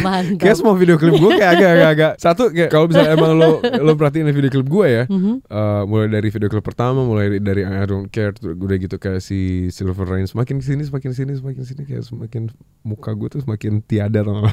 Mantap. 0.00 0.38
Kayak 0.38 0.56
semua 0.56 0.74
video 0.74 0.96
klip 0.96 1.14
gue 1.14 1.32
kayak 1.32 1.52
agak-agak 1.56 2.12
satu 2.16 2.50
kayak 2.50 2.68
kalau 2.68 2.86
misalnya 2.86 3.12
emang 3.12 3.32
lo 3.32 3.50
lo 3.62 3.92
perhatiin 3.94 4.26
video 4.28 4.50
klip 4.50 4.68
gue 4.68 4.86
ya, 4.88 5.04
Mhm. 5.06 5.34
eh, 5.42 5.82
mulai 5.86 6.08
dari 6.08 6.28
video 6.28 6.48
klip 6.48 6.62
pertama, 6.62 7.02
mulai 7.02 7.38
dari 7.38 7.62
I 7.62 7.84
Don't 7.84 8.08
Care, 8.08 8.34
udah 8.36 8.76
gitu 8.76 8.96
kayak 8.96 9.20
si 9.20 9.38
Silver 9.70 10.04
Rain 10.04 10.26
semakin 10.26 10.58
ke 10.58 10.64
sini, 10.66 10.82
semakin 10.82 11.08
ke 11.08 11.16
sini, 11.16 11.32
semakin 11.32 11.58
ke 11.58 11.66
sini 11.66 11.82
kayak 11.84 12.04
semakin 12.04 12.42
muka 12.82 13.10
gue 13.12 13.28
tuh 13.28 13.40
semakin 13.40 13.80
tiada 13.80 14.20
tau? 14.20 14.46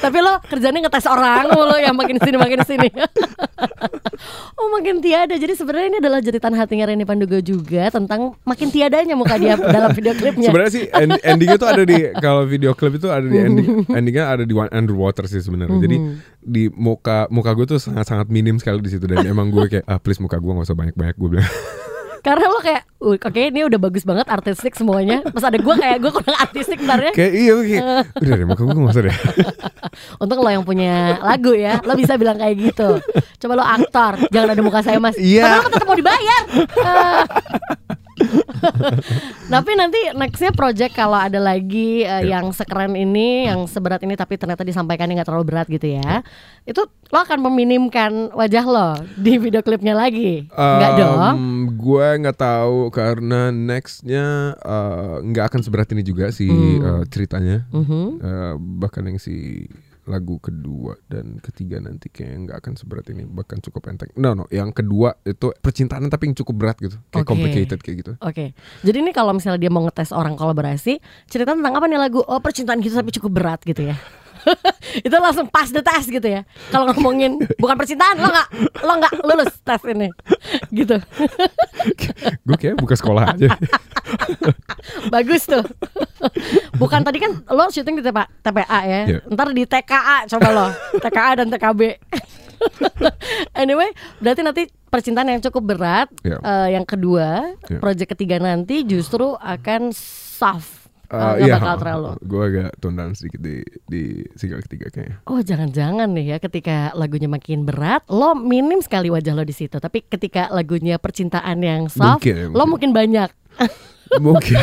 Tapi 0.00 0.18
lo 0.20 0.38
kerjanya 0.44 0.86
ngetes 0.86 1.06
orang 1.06 1.50
mulu 1.50 1.76
yang 1.76 1.94
makin 1.96 2.16
sini 2.20 2.36
makin 2.36 2.60
sini. 2.64 2.88
oh 4.58 4.68
makin 4.72 5.00
tiada. 5.00 5.34
Jadi 5.36 5.56
sebenarnya 5.56 5.88
ini 5.90 5.98
adalah 6.00 6.20
jeritan 6.20 6.52
hatinya 6.54 6.88
Reni 6.88 7.04
Pandugo 7.04 7.38
juga 7.40 7.88
tentang 7.88 8.36
makin 8.44 8.68
tiadanya 8.68 9.14
muka 9.16 9.36
dia 9.40 9.56
dalam 9.56 9.90
video 9.92 10.12
klipnya. 10.14 10.48
Sebenarnya 10.52 10.72
sih 10.72 10.84
end- 10.90 11.22
endingnya 11.24 11.58
tuh 11.58 11.68
ada 11.68 11.82
di 11.84 11.96
kalau 12.20 12.44
video 12.44 12.72
klip 12.76 13.00
itu 13.00 13.08
ada 13.08 13.24
di 13.24 13.38
ending 13.38 13.88
endingnya 13.88 14.24
ada 14.28 14.44
di 14.44 14.54
one- 14.54 14.72
underwater 14.72 15.24
sih 15.26 15.40
sebenarnya. 15.40 15.78
Jadi 15.80 15.96
di 16.40 16.62
muka 16.72 17.28
muka 17.28 17.52
gue 17.52 17.66
tuh 17.68 17.78
sangat 17.80 18.08
sangat 18.08 18.26
minim 18.32 18.56
sekali 18.56 18.80
di 18.80 18.90
situ 18.92 19.04
dan 19.04 19.24
emang 19.28 19.52
gue 19.52 19.68
kayak 19.68 19.84
ah 19.84 20.00
please 20.00 20.20
muka 20.20 20.40
gue 20.40 20.52
gak 20.52 20.66
usah 20.68 20.78
banyak 20.78 20.96
banyak 20.96 21.16
gue 21.16 21.28
bilang. 21.36 21.50
Lo 23.00 23.16
kayak, 23.16 23.24
"Uh, 23.24 23.28
oke 23.32 23.40
ini 23.48 23.60
udah 23.64 23.80
bagus 23.80 24.04
banget 24.04 24.28
artistik 24.28 24.76
semuanya. 24.76 25.24
Pas 25.24 25.40
ada 25.48 25.56
gue 25.56 25.74
kayak 25.74 25.98
gue 26.04 26.12
kurang 26.12 26.36
artistik 26.36 26.78
ntar 26.84 27.00
ya. 27.00 27.12
kayak 27.16 27.32
iya 27.32 27.52
gue 27.56 27.64
kayak 27.64 27.84
udah 28.20 28.34
deh 28.36 28.46
muka 28.46 28.62
gue 28.62 28.76
gak 28.76 28.92
usah 28.92 29.04
deh. 29.08 29.16
Untung 30.22 30.40
lo 30.44 30.50
yang 30.52 30.64
punya 30.68 31.16
lagu 31.24 31.56
ya, 31.56 31.80
lo 31.80 31.96
bisa 31.96 32.20
bilang 32.20 32.36
kayak 32.36 32.60
gitu. 32.60 33.00
Coba 33.40 33.52
lo 33.56 33.64
aktor, 33.64 34.12
jangan 34.28 34.52
ada 34.52 34.62
muka 34.62 34.84
saya 34.84 35.00
mas. 35.00 35.16
Iya. 35.16 35.48
Padahal 35.48 35.62
kan 35.64 35.70
tetap 35.72 35.86
mau 35.88 35.96
dibayar. 35.96 36.42
Tapi 39.52 39.70
nanti 39.72 39.98
nextnya 40.12 40.52
project 40.52 40.92
kalau 40.92 41.16
ada 41.16 41.38
lagi 41.38 42.02
eh, 42.02 42.22
Iya. 42.22 42.38
yang 42.38 42.52
sekeren 42.52 42.92
ini, 42.92 43.46
yang 43.46 43.64
seberat 43.64 44.00
ini 44.00 44.14
tapi 44.14 44.36
ternyata 44.36 44.60
disampaikannya 44.60 45.16
nggak 45.16 45.28
terlalu 45.28 45.46
berat 45.46 45.66
gitu 45.66 45.90
ya. 45.90 46.20
Itu 46.62 46.84
lo 46.86 47.18
akan 47.18 47.38
meminimkan 47.42 48.12
wajah 48.30 48.64
lo 48.64 48.88
di 49.16 49.36
video 49.36 49.60
klipnya 49.60 49.92
lagi, 49.92 50.46
nggak 50.46 50.92
dong? 50.94 51.36
Gue 51.74 52.06
nggak 52.20 52.36
tahu 52.36 52.90
karena 52.90 53.48
nextnya 53.50 54.24
eh, 54.56 55.14
nggak 55.24 55.44
akan 55.46 55.60
seberat 55.60 55.88
ini 55.90 56.02
juga 56.02 56.28
sih 56.30 56.50
Hmm. 56.50 57.00
eh, 57.00 57.04
ceritanya. 57.08 57.64
Mhm. 57.72 58.04
Eh, 58.20 58.54
bahkan 58.78 59.02
yang 59.02 59.16
si 59.16 59.66
lagu 60.10 60.42
kedua 60.42 60.98
dan 61.06 61.38
ketiga 61.38 61.78
nanti 61.78 62.10
kayak 62.10 62.50
nggak 62.50 62.56
akan 62.58 62.74
seberat 62.74 63.06
ini 63.14 63.22
bahkan 63.24 63.62
cukup 63.62 63.86
enteng. 63.86 64.10
No 64.18 64.34
no, 64.34 64.50
yang 64.50 64.74
kedua 64.74 65.14
itu 65.22 65.54
percintaan 65.62 66.10
tapi 66.10 66.28
yang 66.28 66.36
cukup 66.42 66.54
berat 66.58 66.76
gitu, 66.82 66.98
kayak 67.14 67.22
Oke. 67.22 67.30
complicated 67.30 67.78
kayak 67.78 67.96
gitu. 68.02 68.12
Oke, 68.18 68.52
jadi 68.82 68.98
ini 68.98 69.14
kalau 69.14 69.30
misalnya 69.30 69.62
dia 69.62 69.70
mau 69.70 69.86
ngetes 69.86 70.10
orang 70.10 70.34
kolaborasi, 70.34 70.98
cerita 71.30 71.54
tentang 71.54 71.78
apa 71.78 71.86
nih 71.86 72.00
lagu? 72.02 72.20
Oh 72.26 72.42
percintaan 72.42 72.82
kita 72.82 73.00
tapi 73.00 73.14
cukup 73.14 73.30
berat 73.30 73.62
gitu 73.62 73.86
ya. 73.86 73.96
itu 75.06 75.16
langsung 75.16 75.46
pas 75.48 75.68
the 75.68 75.84
test 75.84 76.08
gitu 76.08 76.24
ya. 76.24 76.42
Kalau 76.72 76.90
ngomongin 76.92 77.36
bukan 77.60 77.76
percintaan, 77.76 78.18
lo 78.20 78.28
nggak 78.28 78.48
lo 78.82 78.92
nggak 78.98 79.14
lulus 79.24 79.52
tes 79.62 79.82
ini, 79.88 80.08
gitu. 80.70 80.96
gue 82.46 82.56
kayak 82.56 82.76
buka 82.78 82.94
sekolah 82.94 83.34
aja. 83.34 83.50
Bagus 85.14 85.46
tuh. 85.46 85.62
bukan 86.76 87.00
tadi 87.02 87.18
kan 87.20 87.42
lo 87.46 87.68
syuting 87.68 88.00
di 88.00 88.04
TPA, 88.04 88.24
TPA 88.40 88.80
ya. 88.84 89.00
Iya. 89.06 89.18
Ntar 89.28 89.48
di 89.52 89.64
TKA 89.66 90.16
coba 90.30 90.48
lo, 90.50 90.66
TKA 90.98 91.30
dan 91.42 91.48
TKB. 91.50 91.80
anyway, 93.62 93.88
berarti 94.20 94.40
nanti 94.44 94.62
percintaan 94.88 95.32
yang 95.32 95.42
cukup 95.42 95.76
berat. 95.76 96.08
Iya. 96.20 96.38
eh, 96.40 96.68
yang 96.76 96.84
kedua, 96.84 97.56
Iya. 97.68 97.78
project 97.80 98.10
ketiga 98.16 98.36
nanti 98.40 98.84
justru 98.84 99.36
akan 99.36 99.92
soft. 99.94 100.79
Eh, 101.10 101.16
Eh, 101.16 101.18
nggak 101.18 101.38
iya, 101.42 101.54
bakal 101.56 101.76
terlalu. 101.76 102.08
gue 102.22 102.42
agak 102.44 102.70
down 102.78 103.12
sedikit 103.12 103.40
di 103.40 103.56
di 103.84 104.02
single 104.32 104.62
ketiga 104.62 104.86
kayaknya. 104.88 105.16
Oh 105.24 105.40
jangan-jangan 105.40 106.08
nih 106.08 106.26
ya 106.28 106.38
ketika 106.38 106.76
lagunya 106.94 107.26
makin 107.26 107.62
berat 107.62 108.06
lo 108.06 108.32
minim 108.32 108.78
sekali 108.78 109.08
wajah 109.08 109.32
lo 109.32 109.42
di 109.42 109.50
situ 109.50 109.74
tapi 109.74 110.02
ketika 110.02 110.46
lagunya 110.48 110.96
percintaan 110.96 111.58
yang 111.60 111.86
soft 111.86 112.22
Mungkin 112.22 112.34
ya, 112.36 112.46
lo 112.46 112.62
mungkin. 112.62 112.70
mungkin 112.70 112.90
banyak. 112.92 113.28
Mungkin 114.18 114.58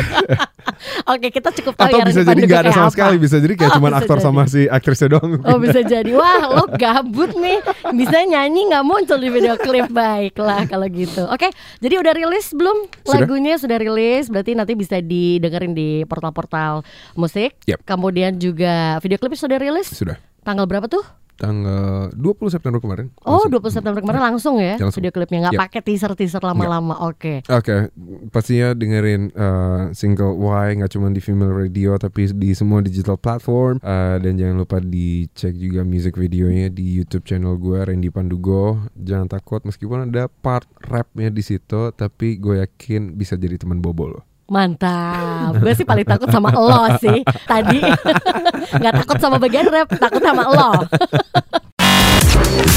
Oke 1.08 1.32
kita 1.32 1.48
cukup 1.56 1.74
tahu 1.74 1.88
atau 1.88 1.98
ya 1.98 2.04
bisa 2.04 2.20
jadi 2.20 2.40
nggak 2.44 2.60
ada 2.68 2.72
sama 2.76 2.86
apa. 2.86 2.94
sekali 2.94 3.16
bisa 3.16 3.36
jadi 3.40 3.54
kayak 3.56 3.70
Oh, 3.72 3.76
cuman 3.80 3.92
aktor 3.96 4.18
jadi. 4.20 4.26
sama 4.28 4.42
si 4.44 4.60
aktrisnya 4.68 5.08
doang. 5.16 5.40
Oh 5.42 5.56
bisa 5.56 5.80
jadi 5.80 6.10
wah 6.12 6.42
lo 6.44 6.64
gabut 6.76 7.32
nih 7.32 7.58
bisa 7.96 8.18
nyanyi 8.24 8.68
nggak 8.68 8.84
muncul 8.84 9.16
di 9.16 9.32
video 9.32 9.56
klip 9.56 9.88
baiklah 9.88 10.68
kalau 10.68 10.84
gitu. 10.92 11.24
Oke 11.32 11.48
jadi 11.80 11.94
udah 11.96 12.12
rilis 12.12 12.52
belum 12.52 12.76
Sudah. 13.02 13.24
lagunya 13.24 13.56
sudah 13.56 13.78
rilis 13.80 14.28
berarti 14.28 14.52
nanti 14.52 14.76
bisa 14.76 15.00
didengerin 15.00 15.72
di 15.72 16.04
portal-portal 16.04 16.84
musik. 17.14 17.56
Yep. 17.64 17.88
Kemudian 17.88 18.36
juga 18.36 19.00
video 19.00 19.16
klipnya 19.16 19.40
sudah 19.40 19.58
rilis 19.58 19.88
Sudah 19.88 20.20
tanggal 20.44 20.68
berapa 20.68 20.86
tuh? 20.86 21.02
Tanggal 21.38 22.10
20 22.12 22.50
September 22.50 22.76
kemarin. 22.76 23.14
Oh, 23.22 23.38
Langsung. 23.40 23.62
20 23.62 23.72
September 23.72 24.00
kemarin 24.02 24.22
langsung 24.24 24.54
ya 24.58 24.74
Langsung. 24.76 24.98
video 24.98 25.10
klipnya 25.10 25.38
nggak 25.40 25.54
Yep. 25.54 25.62
pakai 25.62 25.80
teaser-teaser 25.80 26.42
lama-lama. 26.42 26.98
Oke. 27.00 27.40
Oke, 27.48 27.88
pastinya 28.28 28.74
dengerin 28.74 29.30
uh, 29.32 29.88
single 29.92 30.34
Y 30.34 30.76
nggak 30.76 30.90
cuma 30.90 31.08
di 31.08 31.18
female 31.18 31.54
radio 31.54 31.94
tapi 31.94 32.26
di 32.28 32.52
semua 32.52 32.80
digital 32.80 33.16
platform 33.16 33.78
Uh, 33.78 34.18
dan 34.18 34.34
jangan 34.34 34.58
lupa 34.58 34.78
dicek 34.78 35.54
juga 35.54 35.80
music 35.80 36.14
videonya 36.14 36.68
di 36.68 36.98
YouTube 36.98 37.22
channel 37.22 37.54
gue 37.54 37.78
Randy 37.78 38.08
Pandugo. 38.08 38.58
Jangan 38.92 39.30
takut 39.30 39.62
meskipun 39.62 40.04
ada 40.04 40.26
part 40.26 40.66
rapnya 40.82 41.28
di 41.28 41.40
situ 41.40 41.92
tapi 41.92 42.36
gue 42.36 42.58
yakin 42.58 43.14
bisa 43.14 43.34
jadi 43.34 43.54
teman 43.54 43.78
bobo 43.78 44.10
lo. 44.10 44.20
Mantap. 44.48 45.60
Gue 45.60 45.76
sih 45.76 45.84
paling 45.84 46.08
takut 46.08 46.32
sama 46.32 46.48
lo 46.56 46.88
sih 46.96 47.20
tadi. 47.44 47.84
nggak 48.80 48.94
takut 49.04 49.18
sama 49.20 49.36
bagian 49.36 49.68
rap, 49.68 49.92
takut 49.92 50.24
sama 50.24 50.48
lo. 50.48 50.72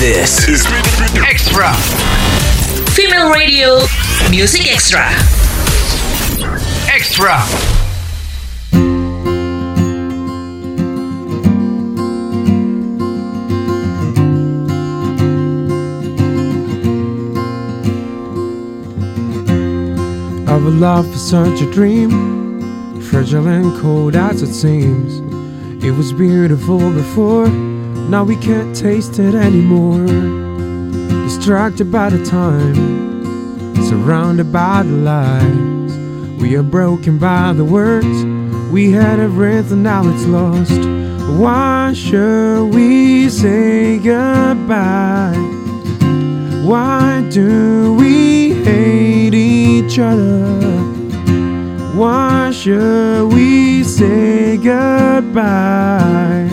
This 0.04 0.52
is 0.52 0.68
Extra. 1.24 1.72
Female 2.92 3.32
Radio 3.32 3.80
Music 4.28 4.68
Extra. 4.68 5.08
Extra. 6.92 7.40
Our 20.62 20.70
love 20.70 21.08
is 21.16 21.28
such 21.28 21.60
a 21.62 21.72
dream, 21.72 23.02
fragile 23.02 23.48
and 23.48 23.76
cold 23.82 24.16
as 24.16 24.44
it 24.44 24.54
seems. 24.54 25.20
It 25.84 25.90
was 25.90 26.14
beautiful 26.14 26.78
before, 26.92 27.48
now 27.48 28.24
we 28.24 28.36
can't 28.36 28.76
taste 28.76 29.18
it 29.18 29.34
anymore. 29.34 30.06
Distracted 31.26 31.92
by 31.92 32.12
the 32.12 32.24
time, 32.24 32.76
surrounded 33.90 34.54
by 34.54 34.84
the 34.84 34.92
lies. 34.92 35.98
We 36.40 36.56
are 36.56 36.64
broken 36.78 37.18
by 37.18 37.54
the 37.54 37.66
words, 37.66 38.24
we 38.72 38.92
had 38.92 39.20
everything, 39.20 39.82
now 39.82 40.08
it's 40.08 40.26
lost. 40.26 40.80
Why 41.40 41.94
should 41.96 42.72
we 42.72 43.30
say 43.30 43.98
goodbye? 43.98 45.34
Why 46.64 47.28
do 47.32 47.96
we 47.96 48.54
hate 48.64 49.01
each 49.92 50.00
other? 50.00 50.58
Why 51.98 52.52
should 52.52 53.34
we 53.34 53.84
say 53.84 54.56
goodbye? 54.56 56.48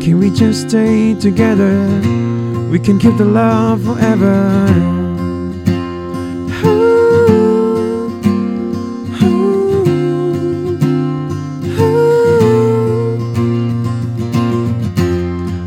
Can 0.00 0.20
we 0.20 0.30
just 0.30 0.68
stay 0.68 1.14
together? 1.14 1.74
We 2.70 2.78
can 2.78 3.00
keep 3.00 3.16
the 3.16 3.24
love 3.24 3.82
forever. 3.82 4.68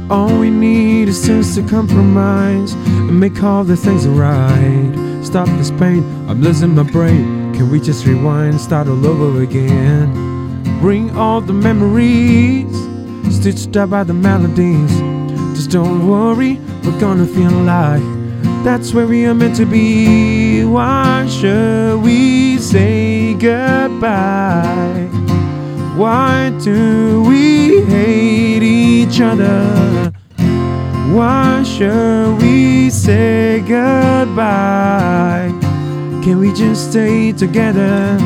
All 0.09 0.39
we 0.39 0.49
need 0.49 1.09
is 1.09 1.27
just 1.27 1.55
to 1.55 1.67
compromise 1.67 2.71
and 2.73 3.19
make 3.19 3.43
all 3.43 3.65
the 3.65 3.75
things 3.75 4.07
right. 4.07 5.04
Stop 5.25 5.47
this 5.57 5.71
pain, 5.71 6.03
I'm 6.29 6.41
losing 6.41 6.75
my 6.75 6.83
brain. 6.83 7.51
Can 7.55 7.69
we 7.71 7.79
just 7.81 8.05
rewind, 8.05 8.61
start 8.61 8.87
all 8.87 9.05
over 9.05 9.41
again? 9.41 10.13
Bring 10.79 11.09
all 11.17 11.41
the 11.41 11.51
memories, 11.51 12.73
stitched 13.35 13.75
up 13.75 13.89
by 13.89 14.03
the 14.03 14.13
melodies. 14.13 14.91
Just 15.55 15.71
don't 15.71 16.07
worry, 16.07 16.59
we're 16.83 16.99
gonna 16.99 17.25
feel 17.25 17.51
like 17.51 18.03
that's 18.63 18.93
where 18.93 19.07
we 19.07 19.25
are 19.25 19.33
meant 19.33 19.55
to 19.57 19.65
be. 19.65 20.63
Why 20.63 21.27
should 21.27 22.01
we 22.01 22.57
say 22.59 23.33
goodbye? 23.33 25.09
Why 25.97 26.51
do 26.63 27.23
we 27.23 27.81
hate 27.81 28.63
each 28.63 29.19
other? 29.19 30.14
Why 31.13 31.63
should 31.63 32.41
we 32.41 32.89
say 32.89 33.59
goodbye? 33.59 35.51
Can 36.23 36.39
we 36.39 36.51
just 36.53 36.91
stay 36.91 37.31
together? 37.31 38.17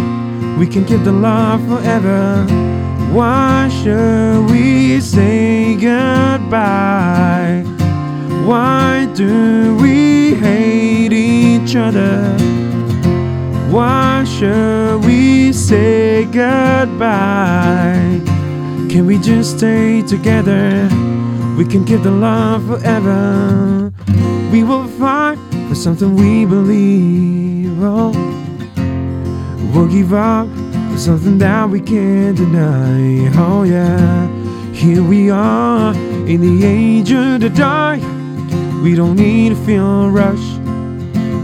We 0.58 0.66
can 0.66 0.86
keep 0.86 1.04
the 1.04 1.12
love 1.12 1.62
forever. 1.68 2.46
Why 3.12 3.70
should 3.70 4.50
we 4.50 5.02
say 5.02 5.76
goodbye? 5.76 7.64
Why 8.46 9.08
do 9.14 9.76
we 9.82 10.36
hate 10.36 11.12
each 11.12 11.76
other? 11.76 12.38
Why 13.70 14.24
should 14.24 15.04
we 15.04 15.52
say 15.54 16.26
goodbye? 16.26 18.22
Can 18.90 19.06
we 19.06 19.18
just 19.20 19.58
stay 19.58 20.02
together? 20.02 20.90
We 21.60 21.66
can 21.66 21.84
keep 21.84 22.04
the 22.04 22.12
love 22.12 22.66
forever. 22.68 23.92
We 24.50 24.64
will 24.64 24.88
fight 24.88 25.38
for 25.68 25.76
something 25.76 26.16
we 26.16 26.46
believe. 26.46 27.84
Oh, 27.84 28.12
we'll 29.74 29.90
give 29.90 30.14
up 30.14 30.48
for 30.90 30.98
something 30.98 31.38
that 31.40 31.70
we 31.70 31.82
can't 31.82 32.38
deny. 32.38 33.30
Oh, 33.36 33.64
yeah. 33.64 34.30
Here 34.72 35.04
we 35.04 35.30
are 35.30 35.94
in 35.94 36.40
the 36.40 36.66
age 36.66 37.12
of 37.12 37.42
the 37.42 37.50
dark. 37.50 38.00
We 38.82 38.96
don't 38.96 39.18
need 39.18 39.50
to 39.50 39.56
feel 39.66 40.10
rushed. 40.10 40.64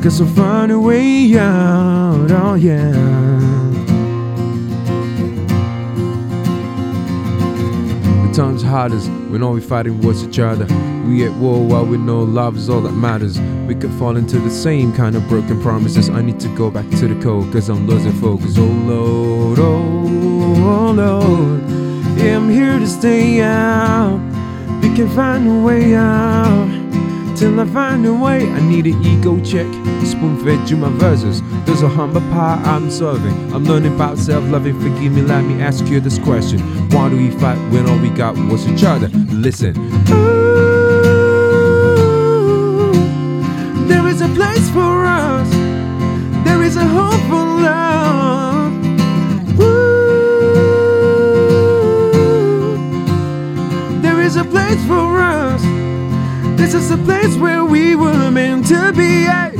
Cause 0.01 0.21
we'll 0.21 0.33
find 0.33 0.71
a 0.71 0.79
way 0.79 1.37
out. 1.37 2.31
Oh, 2.31 2.53
yeah. 2.53 3.64
Times 8.35 8.61
hardest 8.61 9.09
when 9.29 9.41
all 9.41 9.53
we 9.53 9.61
fighting 9.61 10.01
was 10.01 10.21
each 10.21 10.39
other. 10.39 10.65
We 11.07 11.25
at 11.25 11.31
war 11.35 11.65
while 11.65 11.85
we 11.85 11.97
know 11.97 12.19
love 12.23 12.57
is 12.57 12.69
all 12.69 12.81
that 12.81 12.91
matters. 12.91 13.39
We 13.65 13.75
could 13.75 13.91
fall 13.91 14.17
into 14.17 14.39
the 14.39 14.49
same 14.49 14.91
kind 14.93 15.15
of 15.15 15.25
broken 15.29 15.61
promises. 15.61 16.09
I 16.09 16.21
need 16.21 16.39
to 16.41 16.49
go 16.57 16.69
back 16.69 16.89
to 16.99 17.07
the 17.07 17.21
code 17.23 17.53
cause 17.53 17.69
I'm 17.69 17.87
losing 17.87 18.11
focus. 18.19 18.57
Oh 18.57 18.63
Lord, 18.63 19.59
oh, 19.59 19.67
oh 19.67 20.91
Lord. 20.91 21.61
Yeah, 22.19 22.35
I'm 22.35 22.49
here 22.49 22.77
to 22.77 22.87
stay 22.87 23.41
out. 23.41 24.17
We 24.81 24.93
can 24.93 25.07
find 25.15 25.47
a 25.47 25.65
way 25.65 25.95
out. 25.95 26.84
Till 27.35 27.59
I 27.59 27.65
find 27.65 28.05
a 28.05 28.13
way, 28.13 28.47
I 28.49 28.59
need 28.61 28.85
an 28.87 29.03
ego 29.03 29.37
check. 29.43 29.67
Spoon 30.05 30.41
fed 30.45 30.69
you 30.69 30.77
my 30.77 30.87
verses. 30.97 31.41
There's 31.65 31.81
a 31.81 31.89
humble 31.89 32.21
pie 32.31 32.61
I'm 32.63 32.89
serving. 32.89 33.53
I'm 33.53 33.65
learning 33.65 33.93
about 33.93 34.17
self 34.17 34.45
loving. 34.49 34.79
Forgive 34.79 35.11
me, 35.11 35.21
let 35.21 35.43
me 35.43 35.61
ask 35.61 35.85
you 35.87 35.99
this 35.99 36.17
question. 36.17 36.61
Why 36.91 37.09
do 37.09 37.17
we 37.17 37.31
fight 37.31 37.57
when 37.73 37.89
all 37.89 37.99
we 37.99 38.09
got 38.09 38.37
was 38.37 38.65
each 38.69 38.85
other? 38.85 39.09
Listen. 39.09 39.75
Ooh, 40.11 40.23
there 43.87 44.07
is 44.07 44.21
a 44.21 44.29
place 44.29 44.69
for 44.69 45.05
us. 45.05 45.49
There 46.45 46.63
is 46.63 46.77
a 46.77 46.85
hope 46.85 47.19
for 47.29 47.45
love. 47.67 48.71
Ooh, 49.59 49.91
there 54.01 54.21
is 54.21 54.37
a 54.37 54.45
place 54.45 54.81
for 54.87 55.19
us. 55.19 55.74
This 56.65 56.73
is 56.73 56.89
the 56.89 56.97
place 56.97 57.37
where 57.37 57.63
we 57.63 57.95
were 57.95 58.31
meant 58.31 58.65
to 58.69 58.91
be. 58.91 59.27
eh? 59.27 59.54